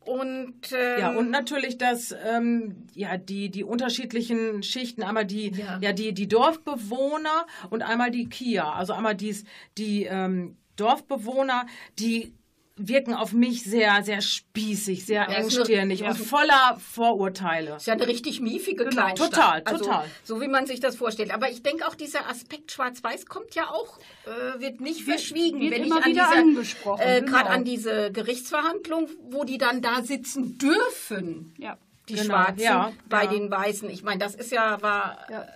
[0.00, 5.78] Und, ähm, Ja, und natürlich das, ähm, ja, die, die unterschiedlichen Schichten, einmal die, Ja.
[5.80, 5.92] ja.
[5.92, 8.72] die, die Dorfbewohner und einmal die Kia.
[8.72, 9.44] Also einmal dies,
[9.78, 11.66] die ähm, Dorfbewohner,
[11.98, 12.34] die
[12.76, 16.08] wirken auf mich sehr, sehr spießig, sehr Ja, eine- engstirnig ja.
[16.08, 17.76] und voller Vorurteile.
[17.76, 19.30] ist ja eine richtig miefige Kleinstadt.
[19.34, 20.04] Total, also, total.
[20.24, 21.32] So wie man sich das vorstellt.
[21.34, 25.60] Aber ich denke auch, dieser Aspekt Schwarz-Weiß kommt ja auch, äh, wird nicht verschwiegen.
[25.60, 27.32] wird wenn immer ich an wieder diese, angesprochen, Äh, genau.
[27.32, 31.54] Gerade an diese Gerichtsverhandlung, wo die dann da sitzen dürfen.
[31.58, 31.76] Ja.
[32.08, 33.30] Die Genau, Schwarzen ja, bei ja.
[33.30, 33.88] den Weißen.
[33.90, 35.46] Ich meine, das ist ja, war ja.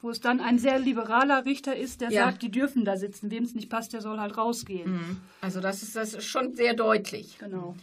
[0.00, 2.24] Wo es dann ein sehr liberaler Richter ist, der Ja.
[2.26, 3.30] sagt, die dürfen da sitzen.
[3.32, 5.20] Wem es nicht passt, der soll halt rausgehen.
[5.40, 7.36] Also das ist, das ist schon sehr deutlich.
[7.38, 7.74] Genau.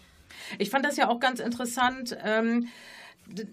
[0.57, 2.15] Ich fand das ja auch ganz interessant.
[2.23, 2.67] Ähm,
[3.27, 3.47] be-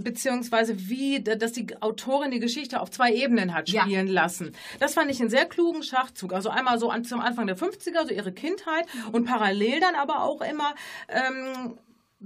[0.00, 3.82] beziehungsweise wie, dass die Autorin die Geschichte auf zwei Ebenen hat Ja.
[3.82, 4.52] spielen lassen.
[4.80, 6.32] Das fand ich einen sehr klugen Schachzug.
[6.32, 10.22] Also einmal so an, zum Anfang der 50er, so ihre Kindheit und parallel dann aber
[10.24, 10.74] auch immer
[11.08, 11.78] ähm,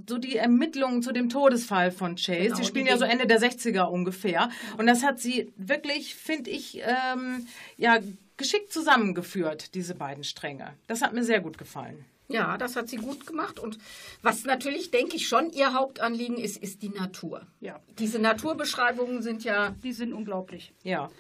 [0.08, 2.44] so die Ermittlungen zu dem Todesfall von Chase.
[2.44, 4.50] Genau, die spielen die ja so Ende der 60er ungefähr.
[4.78, 7.98] Und das hat sie wirklich, finde ich, ähm, ja,
[8.36, 10.74] geschickt zusammengeführt, diese beiden Stränge.
[10.86, 12.04] Das hat mir sehr gut gefallen.
[12.28, 13.58] Ja, das hat sie gut gemacht.
[13.58, 13.78] Und
[14.22, 17.46] was natürlich, denke ich, schon ihr Hauptanliegen ist, ist die Natur.
[17.60, 17.80] Ja.
[17.98, 20.72] Diese Naturbeschreibungen sind ja Die sind unglaublich.
[20.82, 21.10] Ja.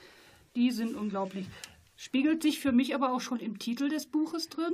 [0.56, 1.46] Die sind unglaublich.
[1.96, 4.72] Spiegelt sich für mich aber auch schon im Titel des Buches drin.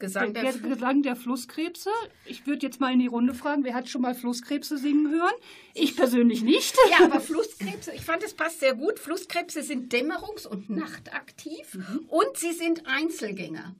[0.00, 1.90] Gesang Der, der, Gesang der Flusskrebse.
[2.24, 5.34] Ich würde jetzt mal in die Runde fragen, wer hat schon mal Flusskrebse singen hören?
[5.74, 6.74] Ich persönlich nicht.
[6.90, 8.98] Ja, aber Flusskrebse, ich fand, es passt sehr gut.
[8.98, 12.06] Flusskrebse sind dämmerungs- und nachtaktiv Mhm.
[12.08, 13.76] und sie sind Einzelgänger.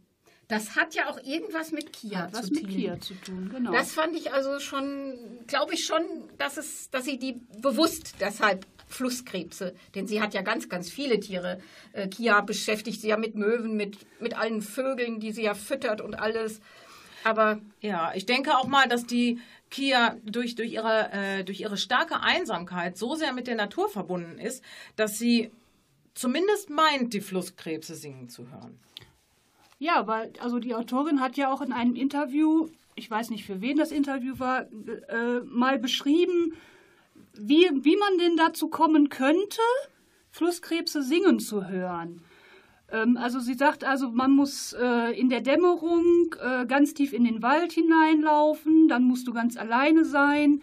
[0.48, 2.70] Das hat ja auch irgendwas mit Kia Was zu mit tun.
[2.70, 3.72] Kia zu tun, genau.
[3.72, 6.02] Das fand ich also schon, glaube ich schon,
[6.38, 11.20] dass, es, dass sie die bewusst deshalb Flusskrebse, denn sie hat ja ganz, ganz viele
[11.20, 11.60] Tiere.
[11.92, 16.00] Äh, Kia beschäftigt sie ja mit Möwen, mit, mit allen Vögeln, die sie ja füttert
[16.00, 16.60] und alles.
[17.24, 21.76] Aber Ja, ich denke auch mal, dass die Kia durch, durch, ihre, äh, durch ihre
[21.76, 24.64] starke Einsamkeit so sehr mit der Natur verbunden ist,
[24.96, 25.50] dass sie
[26.14, 28.78] zumindest meint, die Flusskrebse singen zu hören.
[29.78, 33.60] Ja, weil also die Autorin hat ja auch in einem Interview, ich weiß nicht für
[33.60, 36.54] wen das Interview war, äh, mal beschrieben,
[37.34, 39.60] wie, wie man denn dazu kommen könnte,
[40.30, 42.22] Flusskrebse singen zu hören.
[42.92, 47.24] Ähm, also sie sagt also, man muss äh, in der Dämmerung äh, ganz tief in
[47.24, 50.62] den Wald hineinlaufen, dann musst du ganz alleine sein.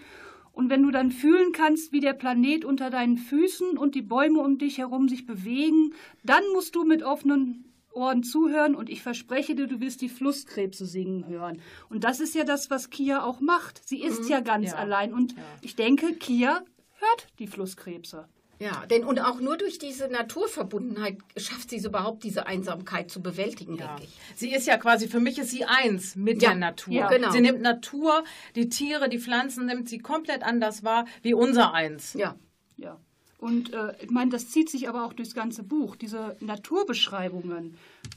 [0.51, 4.39] Und wenn du dann fühlen kannst, wie der Planet unter deinen Füßen und die Bäume
[4.39, 7.65] um dich herum sich bewegen, dann musst du mit offenen
[7.97, 11.59] Ohren zuhören und ich verspreche dir, du wirst die Flusskrebse singen hören.
[11.89, 13.81] Und das ist ja das, was Kia auch macht.
[13.87, 14.77] Sie ist ja ganz Ja.
[14.77, 16.63] allein und ich denke, Kia
[16.99, 18.27] hört die Flusskrebse.
[18.59, 23.21] ja, denn und auch nur durch diese Naturverbundenheit schafft sie es überhaupt, diese Einsamkeit zu
[23.21, 23.87] bewältigen, Ja.
[23.87, 24.17] denke ich.
[24.35, 26.93] Sie ist ja quasi, für mich ist sie eins mit Ja, der Natur.
[26.93, 27.29] ja, genau.
[27.31, 28.23] Sie nimmt Natur,
[28.55, 32.13] die Tiere, die Pflanzen nimmt sie komplett anders wahr wie unser eins.
[32.13, 32.35] Ja.
[32.77, 32.99] Ja.
[33.37, 37.75] Und äh, ich meine, das zieht sich aber auch durchs ganze Buch, diese Naturbeschreibungen.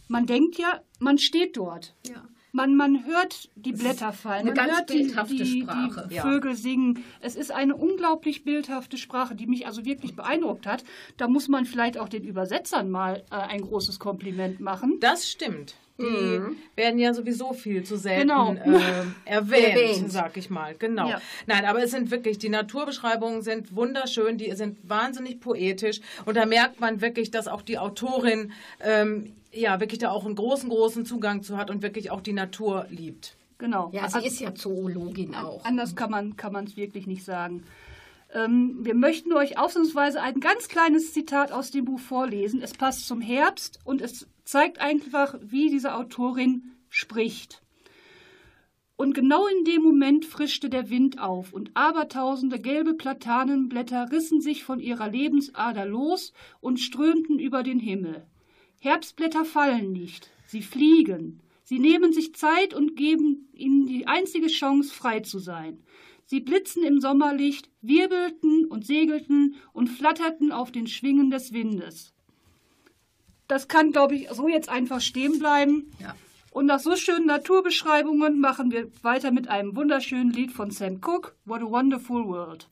[0.08, 1.94] Man denkt ja, man steht dort.
[2.06, 2.24] Ja.
[2.52, 6.08] Man, man hört die Blätter fallen, eine man ganz hört die, bildhafte die, Sprache.
[6.10, 6.22] die Ja.
[6.22, 7.04] Vögel singen.
[7.20, 10.82] Es ist eine unglaublich bildhafte Sprache, die mich also wirklich beeindruckt hat.
[11.16, 14.98] Da muss man vielleicht auch den Übersetzern mal äh, ein großes Kompliment machen.
[15.00, 15.76] Das stimmt.
[16.00, 16.40] Die
[16.76, 18.52] werden ja sowieso viel zu selten Genau.
[18.54, 18.80] äh,
[19.24, 20.12] erwähnt, Erwähnt.
[20.12, 20.74] sag ich mal.
[20.78, 21.08] Genau.
[21.08, 21.20] Ja.
[21.46, 26.46] Nein, aber es sind wirklich, die Naturbeschreibungen sind wunderschön, die sind wahnsinnig poetisch und da
[26.46, 31.04] merkt man wirklich, dass auch die Autorin ähm, ja wirklich da auch einen großen, großen
[31.04, 33.36] Zugang zu hat und wirklich auch die Natur liebt.
[33.58, 33.90] Genau.
[33.92, 35.64] Ja, sie Also- ist ja Zoologin auch.
[35.64, 37.62] Anders kann man kann es wirklich nicht sagen.
[38.32, 42.62] Ähm, wir möchten euch ausnahmsweise ein ganz kleines Zitat aus dem Buch vorlesen.
[42.62, 47.62] Es passt zum Herbst und es zeigt einfach, wie diese Autorin spricht.
[48.96, 54.62] Und genau in dem Moment frischte der Wind auf, und abertausende gelbe Platanenblätter rissen sich
[54.62, 58.26] von ihrer Lebensader los und strömten über den Himmel.
[58.78, 61.40] Herbstblätter fallen nicht, sie fliegen.
[61.64, 65.82] Sie nehmen sich Zeit und geben ihnen die einzige Chance, frei zu sein.
[66.30, 72.12] Sie blitzen im Sommerlicht, wirbelten und segelten und flatterten auf den Schwingen des Windes.
[73.48, 75.90] Das kann, glaube ich, so jetzt einfach stehen bleiben.
[75.98, 76.14] Ja.
[76.52, 81.32] Und nach so schönen Naturbeschreibungen machen wir weiter mit einem wunderschönen Lied von Sam Cooke,
[81.46, 82.68] What a Wonderful World.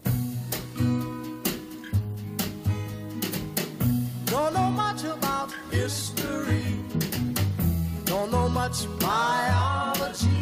[4.26, 6.62] Don't know much about history.
[8.04, 10.37] Don't know much biology.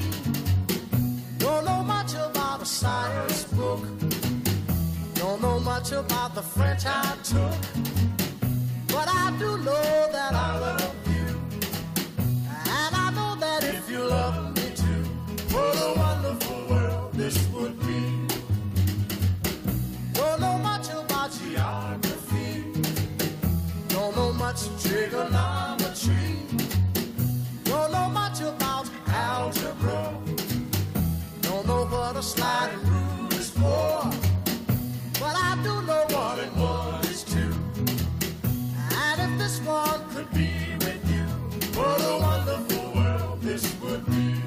[2.67, 3.81] A science book.
[5.15, 7.61] Don't know much about the French I took.
[8.89, 11.27] But I do know that I love you.
[12.81, 15.03] And I know that if you love me too,
[15.55, 18.03] what a wonderful world this would be.
[20.15, 22.65] Don't know much about geography.
[23.89, 26.29] Don't know much trigonometry.
[27.65, 30.16] Don't know much about algebra.
[32.17, 34.11] What sliding rule is for.
[35.21, 36.07] But I do know
[36.41, 37.53] and one is two.
[39.05, 40.49] And if this one could be
[40.81, 41.27] with you,
[41.79, 44.41] what a wonderful world this would be.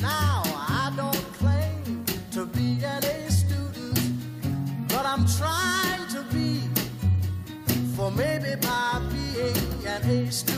[0.00, 6.62] Now, I don't claim to be an A student, but I'm trying to be.
[7.96, 10.57] For maybe by being an A student,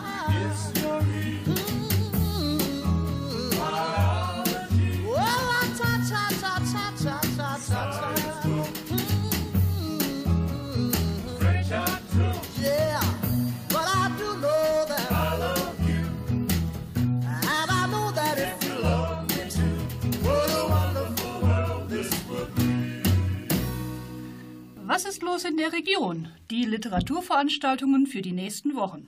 [25.21, 26.29] Was ist los in der Region?
[26.49, 29.07] Die Literaturveranstaltungen für die nächsten Wochen.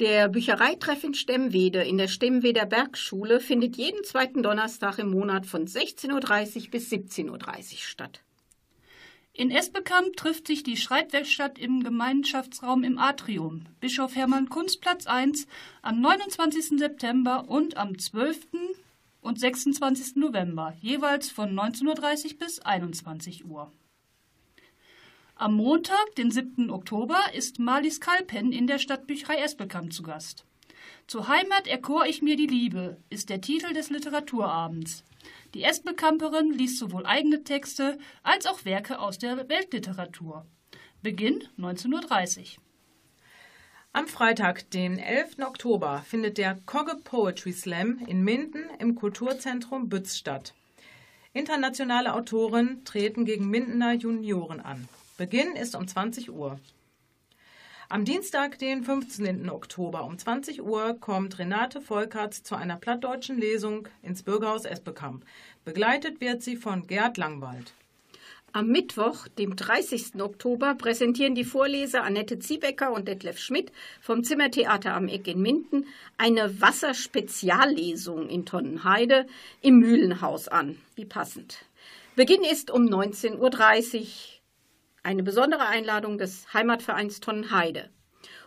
[0.00, 5.66] Der Büchereitreff in Stemmwede in der Stemmweder Bergschule findet jeden zweiten Donnerstag im Monat von
[5.66, 8.22] 16.30 Uhr bis 17.30 Uhr statt.
[9.32, 15.46] In Esbekamp trifft sich die Schreibwerkstatt im Gemeinschaftsraum im Atrium, Bischof Hermann Kunstplatz 1,
[15.82, 16.78] am 29.
[16.78, 18.48] September und am 12.
[19.20, 20.16] und 26.
[20.16, 23.70] November, jeweils von 19.30 Uhr bis 21 Uhr.
[25.44, 26.70] Am Montag, den 7.
[26.70, 30.46] Oktober, ist Marlies Kalpen in der Stadtbücherei Esbekamp zu Gast.
[31.06, 35.04] Zur Heimat erkor ich mir die Liebe ist der Titel des Literaturabends.
[35.52, 40.46] Die Esbekamperin liest sowohl eigene Texte als auch Werke aus der Weltliteratur.
[41.02, 42.62] Beginn 19.30 Uhr.
[43.92, 45.40] Am Freitag, den 11.
[45.40, 50.54] Oktober, findet der Kogge Poetry Slam in Minden im Kulturzentrum Bütz statt.
[51.34, 54.88] Internationale Autoren treten gegen Mindener Junioren an.
[55.16, 56.58] Beginn ist um 20 Uhr.
[57.88, 59.48] Am Dienstag, den 15.
[59.48, 65.24] Oktober um 20 Uhr kommt Renate Volkerts zu einer plattdeutschen Lesung ins Bürgerhaus Esbekamp.
[65.64, 67.74] Begleitet wird sie von Gerd Langwald.
[68.52, 70.20] Am Mittwoch, dem 30.
[70.20, 75.86] Oktober, präsentieren die Vorleser Annette Ziebecker und Detlef Schmidt vom Zimmertheater am Eck in Minden
[76.18, 79.26] eine Wasserspeziallesung in Tonnenheide
[79.60, 80.80] im Mühlenhaus an.
[80.96, 81.66] Wie passend.
[82.16, 84.06] Beginn ist um 19.30 Uhr.
[85.04, 87.90] Eine besondere Einladung des Heimatvereins Tonnenheide.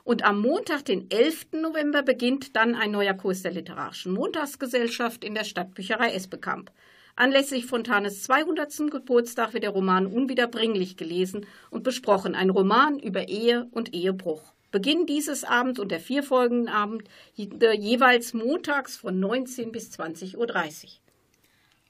[0.04, 1.50] Und am Montag, den 11.
[1.52, 6.72] November, beginnt dann ein neuer Kurs der Literarischen Montagsgesellschaft in der Stadtbücherei Esbekamp.
[7.16, 8.90] Anlässlich Fontanes 200.
[8.90, 12.34] Geburtstag wird der Roman Unwiederbringlich gelesen und besprochen.
[12.34, 14.42] Ein Roman über Ehe und Ehebruch.
[14.72, 17.04] Beginn dieses Abends und der vier folgenden Abend
[17.36, 20.48] jeweils montags von 19 bis 20.30 Uhr.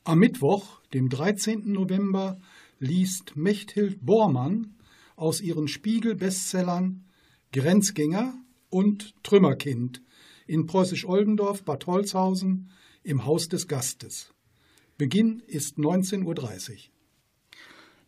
[0.03, 1.71] Am Mittwoch, dem 13.
[1.71, 2.37] November,
[2.79, 4.75] liest Mechthild Bormann
[5.15, 7.05] aus ihren Spiegel-Bestsellern
[7.51, 8.33] Grenzgänger
[8.69, 10.01] und Trümmerkind
[10.45, 12.69] in Preußisch-Oldendorf, Bad Holzhausen
[13.03, 14.33] im Haus des Gastes.
[14.97, 16.77] Beginn ist 19.30 Uhr.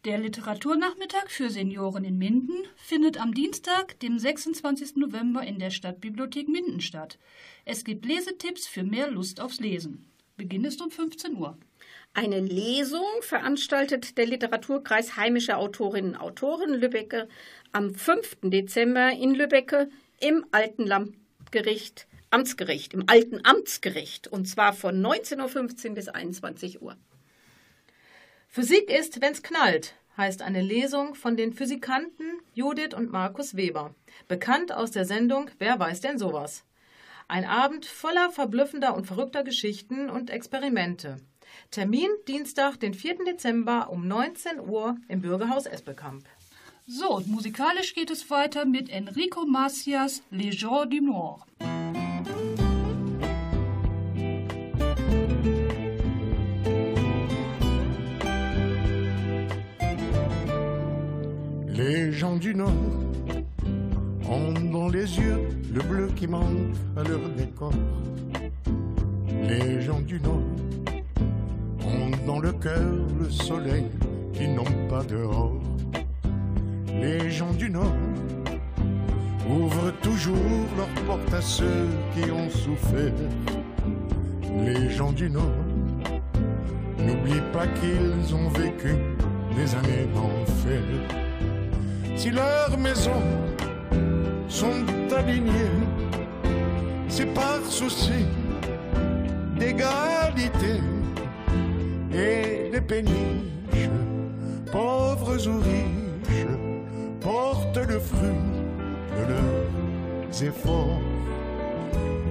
[0.05, 4.95] Der Literaturnachmittag für Senioren in Minden findet am Dienstag, dem 26.
[4.95, 7.19] November in der Stadtbibliothek Minden statt.
[7.65, 10.05] Es gibt Lesetipps für mehr Lust aufs Lesen.
[10.37, 11.57] Beginn ist um 15 Uhr.
[12.21, 17.29] Eine Lesung veranstaltet der Literaturkreis Heimische Autorinnen und Autoren Lübbecke
[17.71, 18.39] am 5.
[18.41, 19.89] Dezember in Lübbecke
[20.19, 26.97] im Alten Landgericht, Amtsgericht, im Alten Amtsgericht und zwar von 19.15 Uhr bis 21 Uhr.
[28.49, 33.95] Physik ist, wenn's knallt, heißt eine Lesung von den Physikanten Judith und Markus Weber,
[34.27, 36.65] bekannt aus der Sendung Wer weiß denn sowas?
[37.29, 41.15] Ein Abend voller verblüffender und verrückter Geschichten und Experimente.
[41.71, 43.25] Termin Dienstag, den 4.
[43.25, 46.25] Dezember um 19 Uhr im Bürgerhaus Espelkamp.
[46.87, 51.45] So, und musikalisch geht es weiter mit Enrico Macias Les Jours du Nord.
[61.67, 62.71] Les gens du Nord
[64.29, 67.71] ont dans les yeux le bleu qui manque à leur décor.
[69.43, 70.68] Les gens du Nord
[72.25, 73.85] dans le cœur le soleil
[74.33, 75.59] qui n'ont pas dehors.
[77.01, 77.95] Les gens du Nord
[79.49, 83.13] ouvrent toujours leurs portes à ceux qui ont souffert.
[84.63, 85.63] Les gens du Nord
[86.99, 88.95] n'oublient pas qu'ils ont vécu
[89.55, 90.83] des années d'enfer.
[92.15, 93.23] Si leurs maisons
[94.47, 94.85] sont
[95.15, 95.77] alignées,
[97.07, 98.25] c'est par souci
[99.57, 100.81] d'égalité
[102.13, 103.89] et les péniches,
[104.71, 106.47] pauvres ou riches,
[107.21, 108.29] portent le fruit
[109.17, 111.01] de leurs efforts.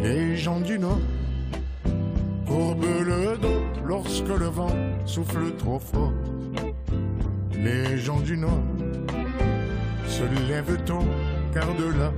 [0.02, 1.00] Les gens du Nord
[2.46, 4.74] courbent le dos lorsque le vent
[5.04, 6.12] souffle trop fort.
[7.52, 8.62] Les gens du Nord
[10.06, 11.04] se lèvent tôt
[11.52, 12.12] car de là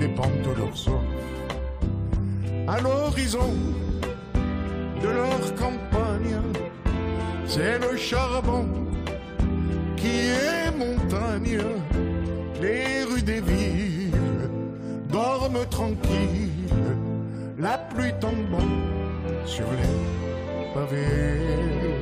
[0.00, 1.02] dépendent leur sort.
[2.66, 3.52] À l'horizon
[5.02, 6.40] de leur campagne,
[7.46, 8.66] c'est le charbon
[9.96, 11.60] qui est montagne.
[12.60, 14.10] Les rues des villes
[15.10, 16.96] dorment tranquilles,
[17.58, 18.72] la pluie tombant
[19.44, 21.93] sur les pavés.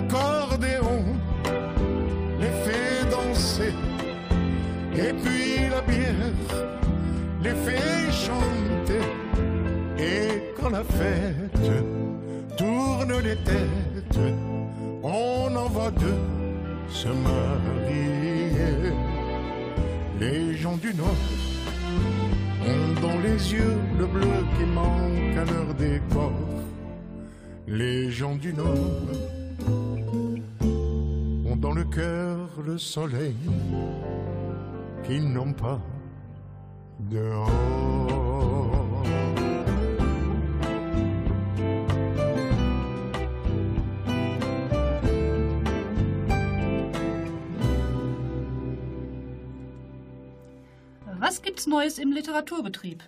[0.00, 1.04] L'accordéon
[2.40, 3.74] les fait danser,
[4.94, 6.14] et puis la bière
[7.42, 9.04] les fait chanter.
[9.98, 11.70] Et quand la fête
[12.56, 14.20] tourne les têtes,
[15.02, 16.22] on en voit deux
[16.88, 18.52] se marier.
[20.18, 21.26] Les gens du Nord
[22.66, 26.32] ont dans les yeux le bleu qui manque à leur décor.
[27.68, 29.39] Les gens du Nord
[31.60, 33.36] dans le cœur le soleil
[35.04, 35.80] qu'ils n'ont pas
[37.10, 37.50] dehors.
[51.20, 53.02] Was gibt's Neues im Literaturbetrieb?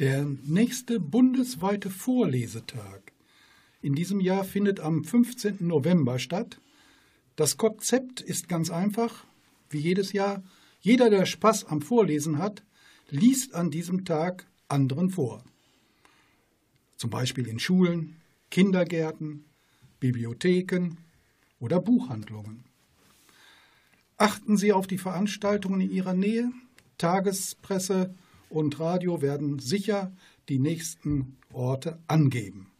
[0.00, 3.12] Der nächste bundesweite Vorlesetag
[3.80, 5.58] in diesem Jahr findet am 15.
[5.60, 6.58] November statt.
[7.36, 9.24] Das Konzept ist ganz einfach,
[9.68, 10.42] wie jedes Jahr.
[10.80, 12.62] Jeder, der Spaß am Vorlesen hat,
[13.10, 15.44] liest an diesem Tag anderen vor.
[16.96, 18.16] Zum Beispiel in Schulen,
[18.50, 19.44] Kindergärten,
[20.00, 20.96] Bibliotheken
[21.60, 22.64] oder Buchhandlungen.
[24.16, 26.50] Achten Sie auf die Veranstaltungen in Ihrer Nähe.
[26.96, 28.14] Tagespresse
[28.48, 30.10] und Radio werden sicher
[30.48, 32.70] die nächsten Orte angeben.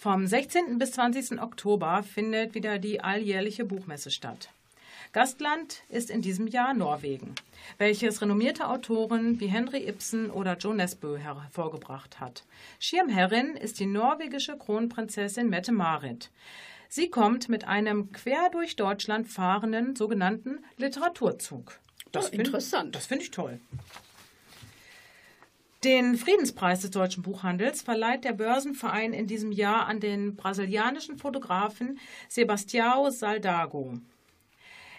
[0.00, 0.78] Vom 16.
[0.78, 1.42] bis 20.
[1.42, 4.48] Oktober findet wieder die alljährliche Buchmesse statt.
[5.12, 7.34] Gastland ist in diesem Jahr Norwegen,
[7.76, 12.44] welches renommierte Autoren wie Henry Ibsen oder Jo Nesbø hervorgebracht hat.
[12.78, 16.30] Schirmherrin ist die norwegische Kronprinzessin Mette-Marit.
[16.88, 21.78] Sie kommt mit einem quer durch Deutschland fahrenden sogenannten Literaturzug.
[22.10, 22.94] Das find- interessant.
[22.96, 23.60] Das finde ich toll.
[25.82, 31.98] Den Friedenspreis des deutschen Buchhandels verleiht der Börsenverein in diesem Jahr an den brasilianischen Fotografen
[32.28, 33.94] Sebastião Saldago.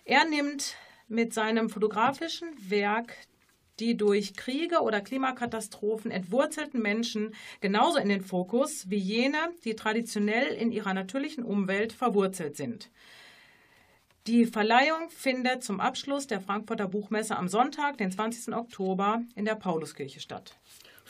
[0.05, 0.75] Er nimmt
[1.07, 3.15] mit seinem fotografischen Werk
[3.79, 10.53] die durch Kriege oder Klimakatastrophen entwurzelten Menschen genauso in den Fokus wie jene, die traditionell
[10.53, 12.89] in ihrer natürlichen Umwelt verwurzelt sind.
[14.27, 18.53] Die Verleihung findet zum Abschluss der Frankfurter Buchmesse am Sonntag, den 20.
[18.53, 20.59] Oktober, in der Pauluskirche statt.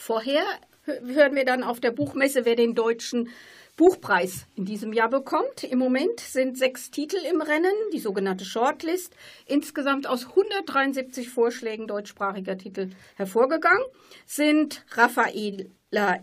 [0.02, 0.44] Vorher
[0.86, 3.30] hören wir dann auf der Buchmesse, wer den deutschen
[3.78, 5.64] Buchpreis in diesem Jahr bekommt.
[5.64, 12.58] Im Moment sind sechs Titel im Rennen, die sogenannte Shortlist, insgesamt aus 173 Vorschlägen deutschsprachiger
[12.58, 13.84] Titel hervorgegangen,
[14.26, 15.68] sind Raffaela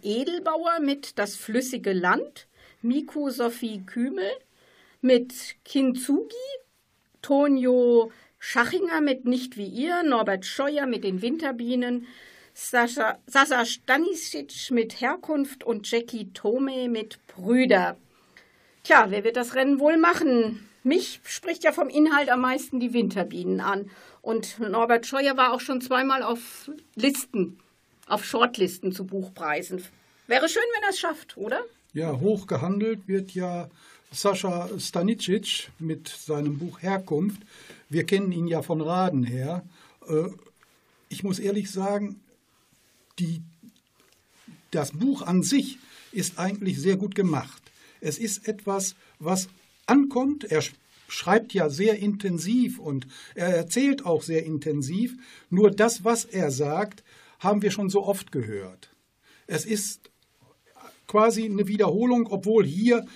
[0.03, 2.49] Edelbauer mit Das flüssige Land,
[2.83, 4.33] Miku Sophie Kümel
[5.03, 6.35] mit Kintsugi,
[7.23, 8.11] Tonio
[8.41, 12.09] Schachinger mit Nicht wie ihr, Norbert Scheuer mit den Winterbienen,
[12.61, 17.97] Sascha, Sascha Stanisic mit Herkunft und Jackie Tome mit Brüder.
[18.83, 20.69] Tja, wer wird das Rennen wohl machen?
[20.83, 23.91] Mich spricht ja vom Inhalt am meisten die Winterbienen an.
[24.23, 27.61] Und Norbert Scheuer war auch schon zweimal auf Listen,
[28.09, 29.85] auf Shortlisten zu Buchpreisen.
[30.27, 31.61] Wäre schön, wenn er es schafft, oder?
[31.95, 33.71] Ja, hoch gehandelt wird ja
[34.11, 37.41] Sascha Stanicic mit seinem Buch Herkunft.
[37.89, 39.63] Wir kennen ihn ja von Raden her.
[40.09, 40.25] Äh,
[41.09, 42.21] ich muss ehrlich sagen,
[43.19, 43.43] die,
[44.71, 45.79] das Buch an sich
[46.13, 47.63] ist eigentlich sehr gut gemacht.
[48.01, 49.49] Es ist etwas, was
[49.87, 50.45] ankommt.
[50.45, 50.63] Er
[51.09, 55.17] schreibt ja sehr intensiv und er erzählt auch sehr intensiv.
[55.51, 57.03] Nur das, was er sagt,
[57.41, 58.91] haben wir schon so oft gehört.
[59.47, 60.11] Es ist
[61.07, 63.07] quasi eine Wiederholung, obwohl hier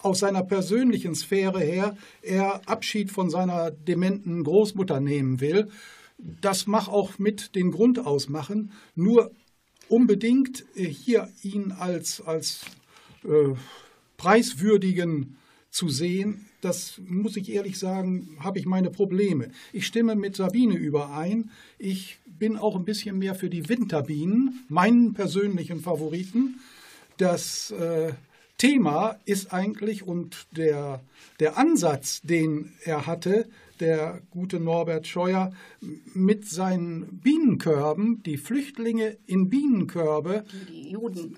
[0.00, 5.70] aus seiner persönlichen Sphäre her er Abschied von seiner dementen Großmutter nehmen will.
[6.18, 8.72] Das mag auch mit den Grund ausmachen.
[8.94, 9.32] Nur
[9.92, 12.62] unbedingt äh, hier ihn als, als
[13.24, 13.54] äh,
[14.16, 15.36] preiswürdigen
[15.70, 19.50] zu sehen, das muss ich ehrlich sagen, habe ich meine Probleme.
[19.72, 21.50] Ich stimme mit Sabine überein.
[21.78, 26.60] Ich bin auch ein bisschen mehr für die Winterbienen, meinen persönlichen Favoriten.
[27.16, 28.12] Das äh,
[28.58, 31.00] Thema ist eigentlich und der,
[31.40, 33.46] der Ansatz, den er hatte,
[33.82, 35.52] der gute Norbert Scheuer
[36.14, 40.44] mit seinen Bienenkörben, die Flüchtlinge in Bienenkörbe.
[40.70, 41.36] Die Juden.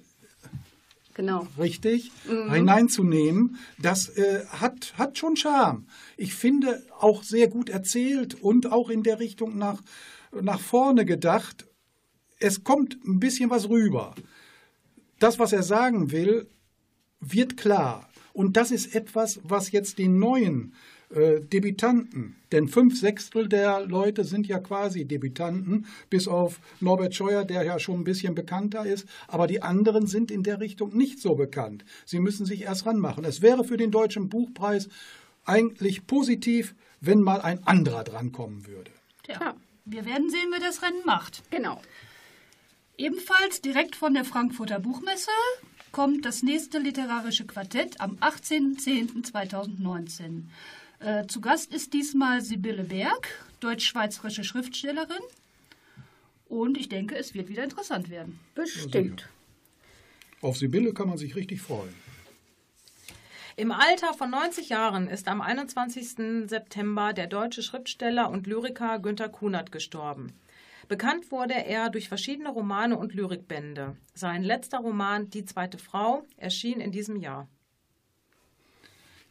[1.14, 1.46] Genau.
[1.58, 2.52] Richtig, mhm.
[2.52, 5.86] hineinzunehmen, das äh, hat, hat schon Charme.
[6.16, 9.80] Ich finde auch sehr gut erzählt und auch in der Richtung nach,
[10.32, 11.66] nach vorne gedacht.
[12.40, 14.14] Es kommt ein bisschen was rüber.
[15.20, 16.48] Das, was er sagen will,
[17.20, 18.08] wird klar.
[18.32, 20.74] Und das ist etwas, was jetzt den neuen
[21.10, 27.44] äh, Debütanten, denn fünf Sechstel der Leute sind ja quasi Debütanten, bis auf Norbert Scheuer,
[27.44, 31.20] der ja schon ein bisschen bekannter ist, aber die anderen sind in der Richtung nicht
[31.20, 31.84] so bekannt.
[32.04, 33.24] Sie müssen sich erst ranmachen.
[33.24, 34.88] Es wäre für den Deutschen Buchpreis
[35.44, 38.90] eigentlich positiv, wenn mal ein anderer drankommen würde.
[39.24, 41.42] Tja, wir werden sehen, wer das Rennen macht.
[41.50, 41.80] Genau.
[42.96, 45.32] Ebenfalls direkt von der Frankfurter Buchmesse
[45.90, 50.44] kommt das nächste literarische Quartett am 18.10.2019.
[51.04, 53.28] Äh, zu Gast ist diesmal Sibylle Berg,
[53.60, 55.20] deutsch-schweizerische Schriftstellerin.
[56.46, 58.40] Und ich denke, es wird wieder interessant werden.
[58.54, 59.28] Bestimmt.
[60.40, 61.94] Auf Sibylle kann man sich richtig freuen.
[63.56, 66.48] Im Alter von 90 Jahren ist am 21.
[66.48, 70.32] September der deutsche Schriftsteller und Lyriker Günter Kunert gestorben.
[70.88, 73.96] Bekannt wurde er durch verschiedene Romane und Lyrikbände.
[74.14, 77.46] Sein letzter Roman Die zweite Frau erschien in diesem Jahr.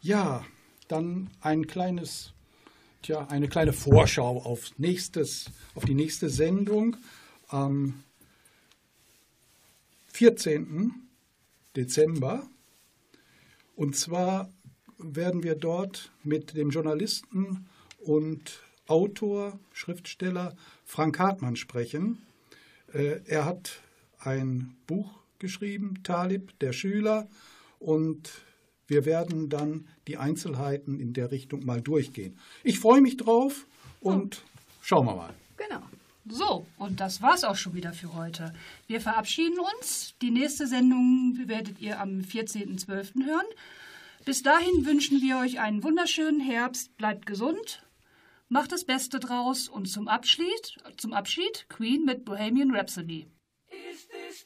[0.02, 0.46] Ja,
[0.88, 2.34] dann ein kleines,
[3.02, 6.98] tja, eine kleine Vorschau auf, nächstes, auf die nächste Sendung
[7.48, 8.04] am
[10.08, 10.92] 14.
[11.76, 12.48] Dezember.
[13.76, 14.50] Und zwar
[14.98, 17.68] werden wir dort mit dem Journalisten
[18.00, 20.56] und Autor, Schriftsteller
[20.86, 22.22] Frank Hartmann sprechen.
[22.94, 23.82] Äh, er hat
[24.20, 25.10] ein Buch
[25.40, 27.28] geschrieben, Talib, der Schüler,
[27.80, 28.32] und
[28.88, 32.38] wir werden dann die Einzelheiten in der Richtung mal durchgehen.
[32.64, 33.66] Ich freue mich drauf
[34.00, 34.42] und
[34.82, 35.34] schauen wir mal.
[35.58, 35.82] Genau.
[36.26, 38.54] So, und das war's auch schon wieder für heute.
[38.88, 40.14] Wir verabschieden uns.
[40.22, 43.26] Die nächste Sendung werdet ihr am 14.12.
[43.26, 43.46] hören.
[44.26, 46.96] Bis dahin wünschen wir euch einen wunderschönen Herbst.
[46.98, 47.84] Bleibt gesund
[48.54, 53.26] Macht das Beste draus und zum Abschied, zum Abschied Queen mit Bohemian Rhapsody.
[53.92, 54.46] Is this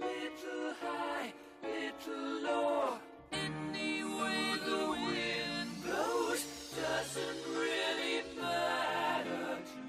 [0.00, 1.32] Little high,
[1.62, 2.98] little low.
[3.32, 6.42] Any way the wind blows
[6.76, 9.80] doesn't really matter to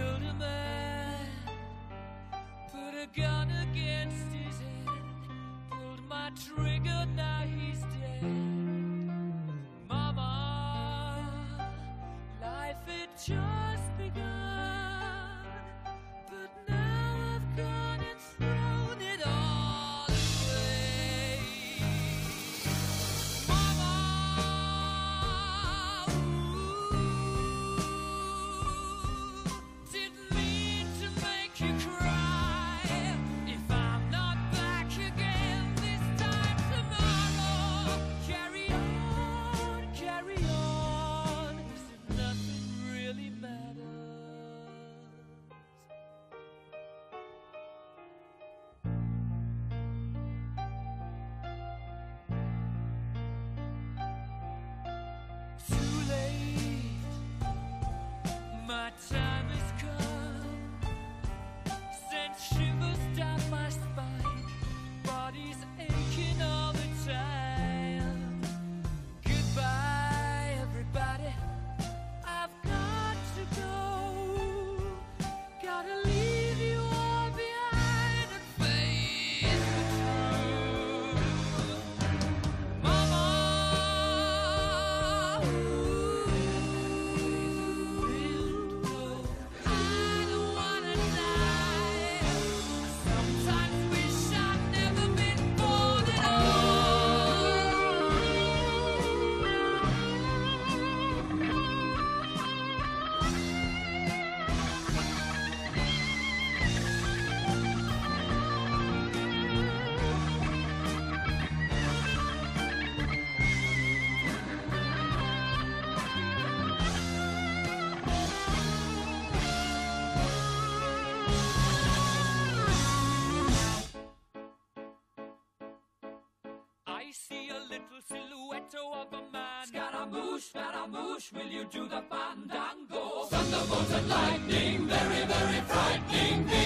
[130.44, 133.26] Scaramouche, Scaramouche, will you do the fandango?
[133.32, 136.66] Thunderbolt and lightning, very, very frightening me.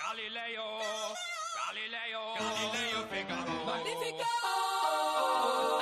[0.00, 0.66] Galileo,
[1.60, 3.56] Galileo, Galileo Figaro.
[3.66, 4.30] Magnifico!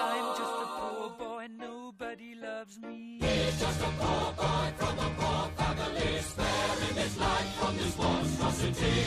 [0.03, 3.18] I'm just a poor boy, nobody loves me.
[3.20, 8.99] He's just a poor boy from a poor family, sparing his life from this monstrosity.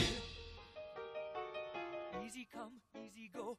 [2.24, 3.58] Easy come, easy go.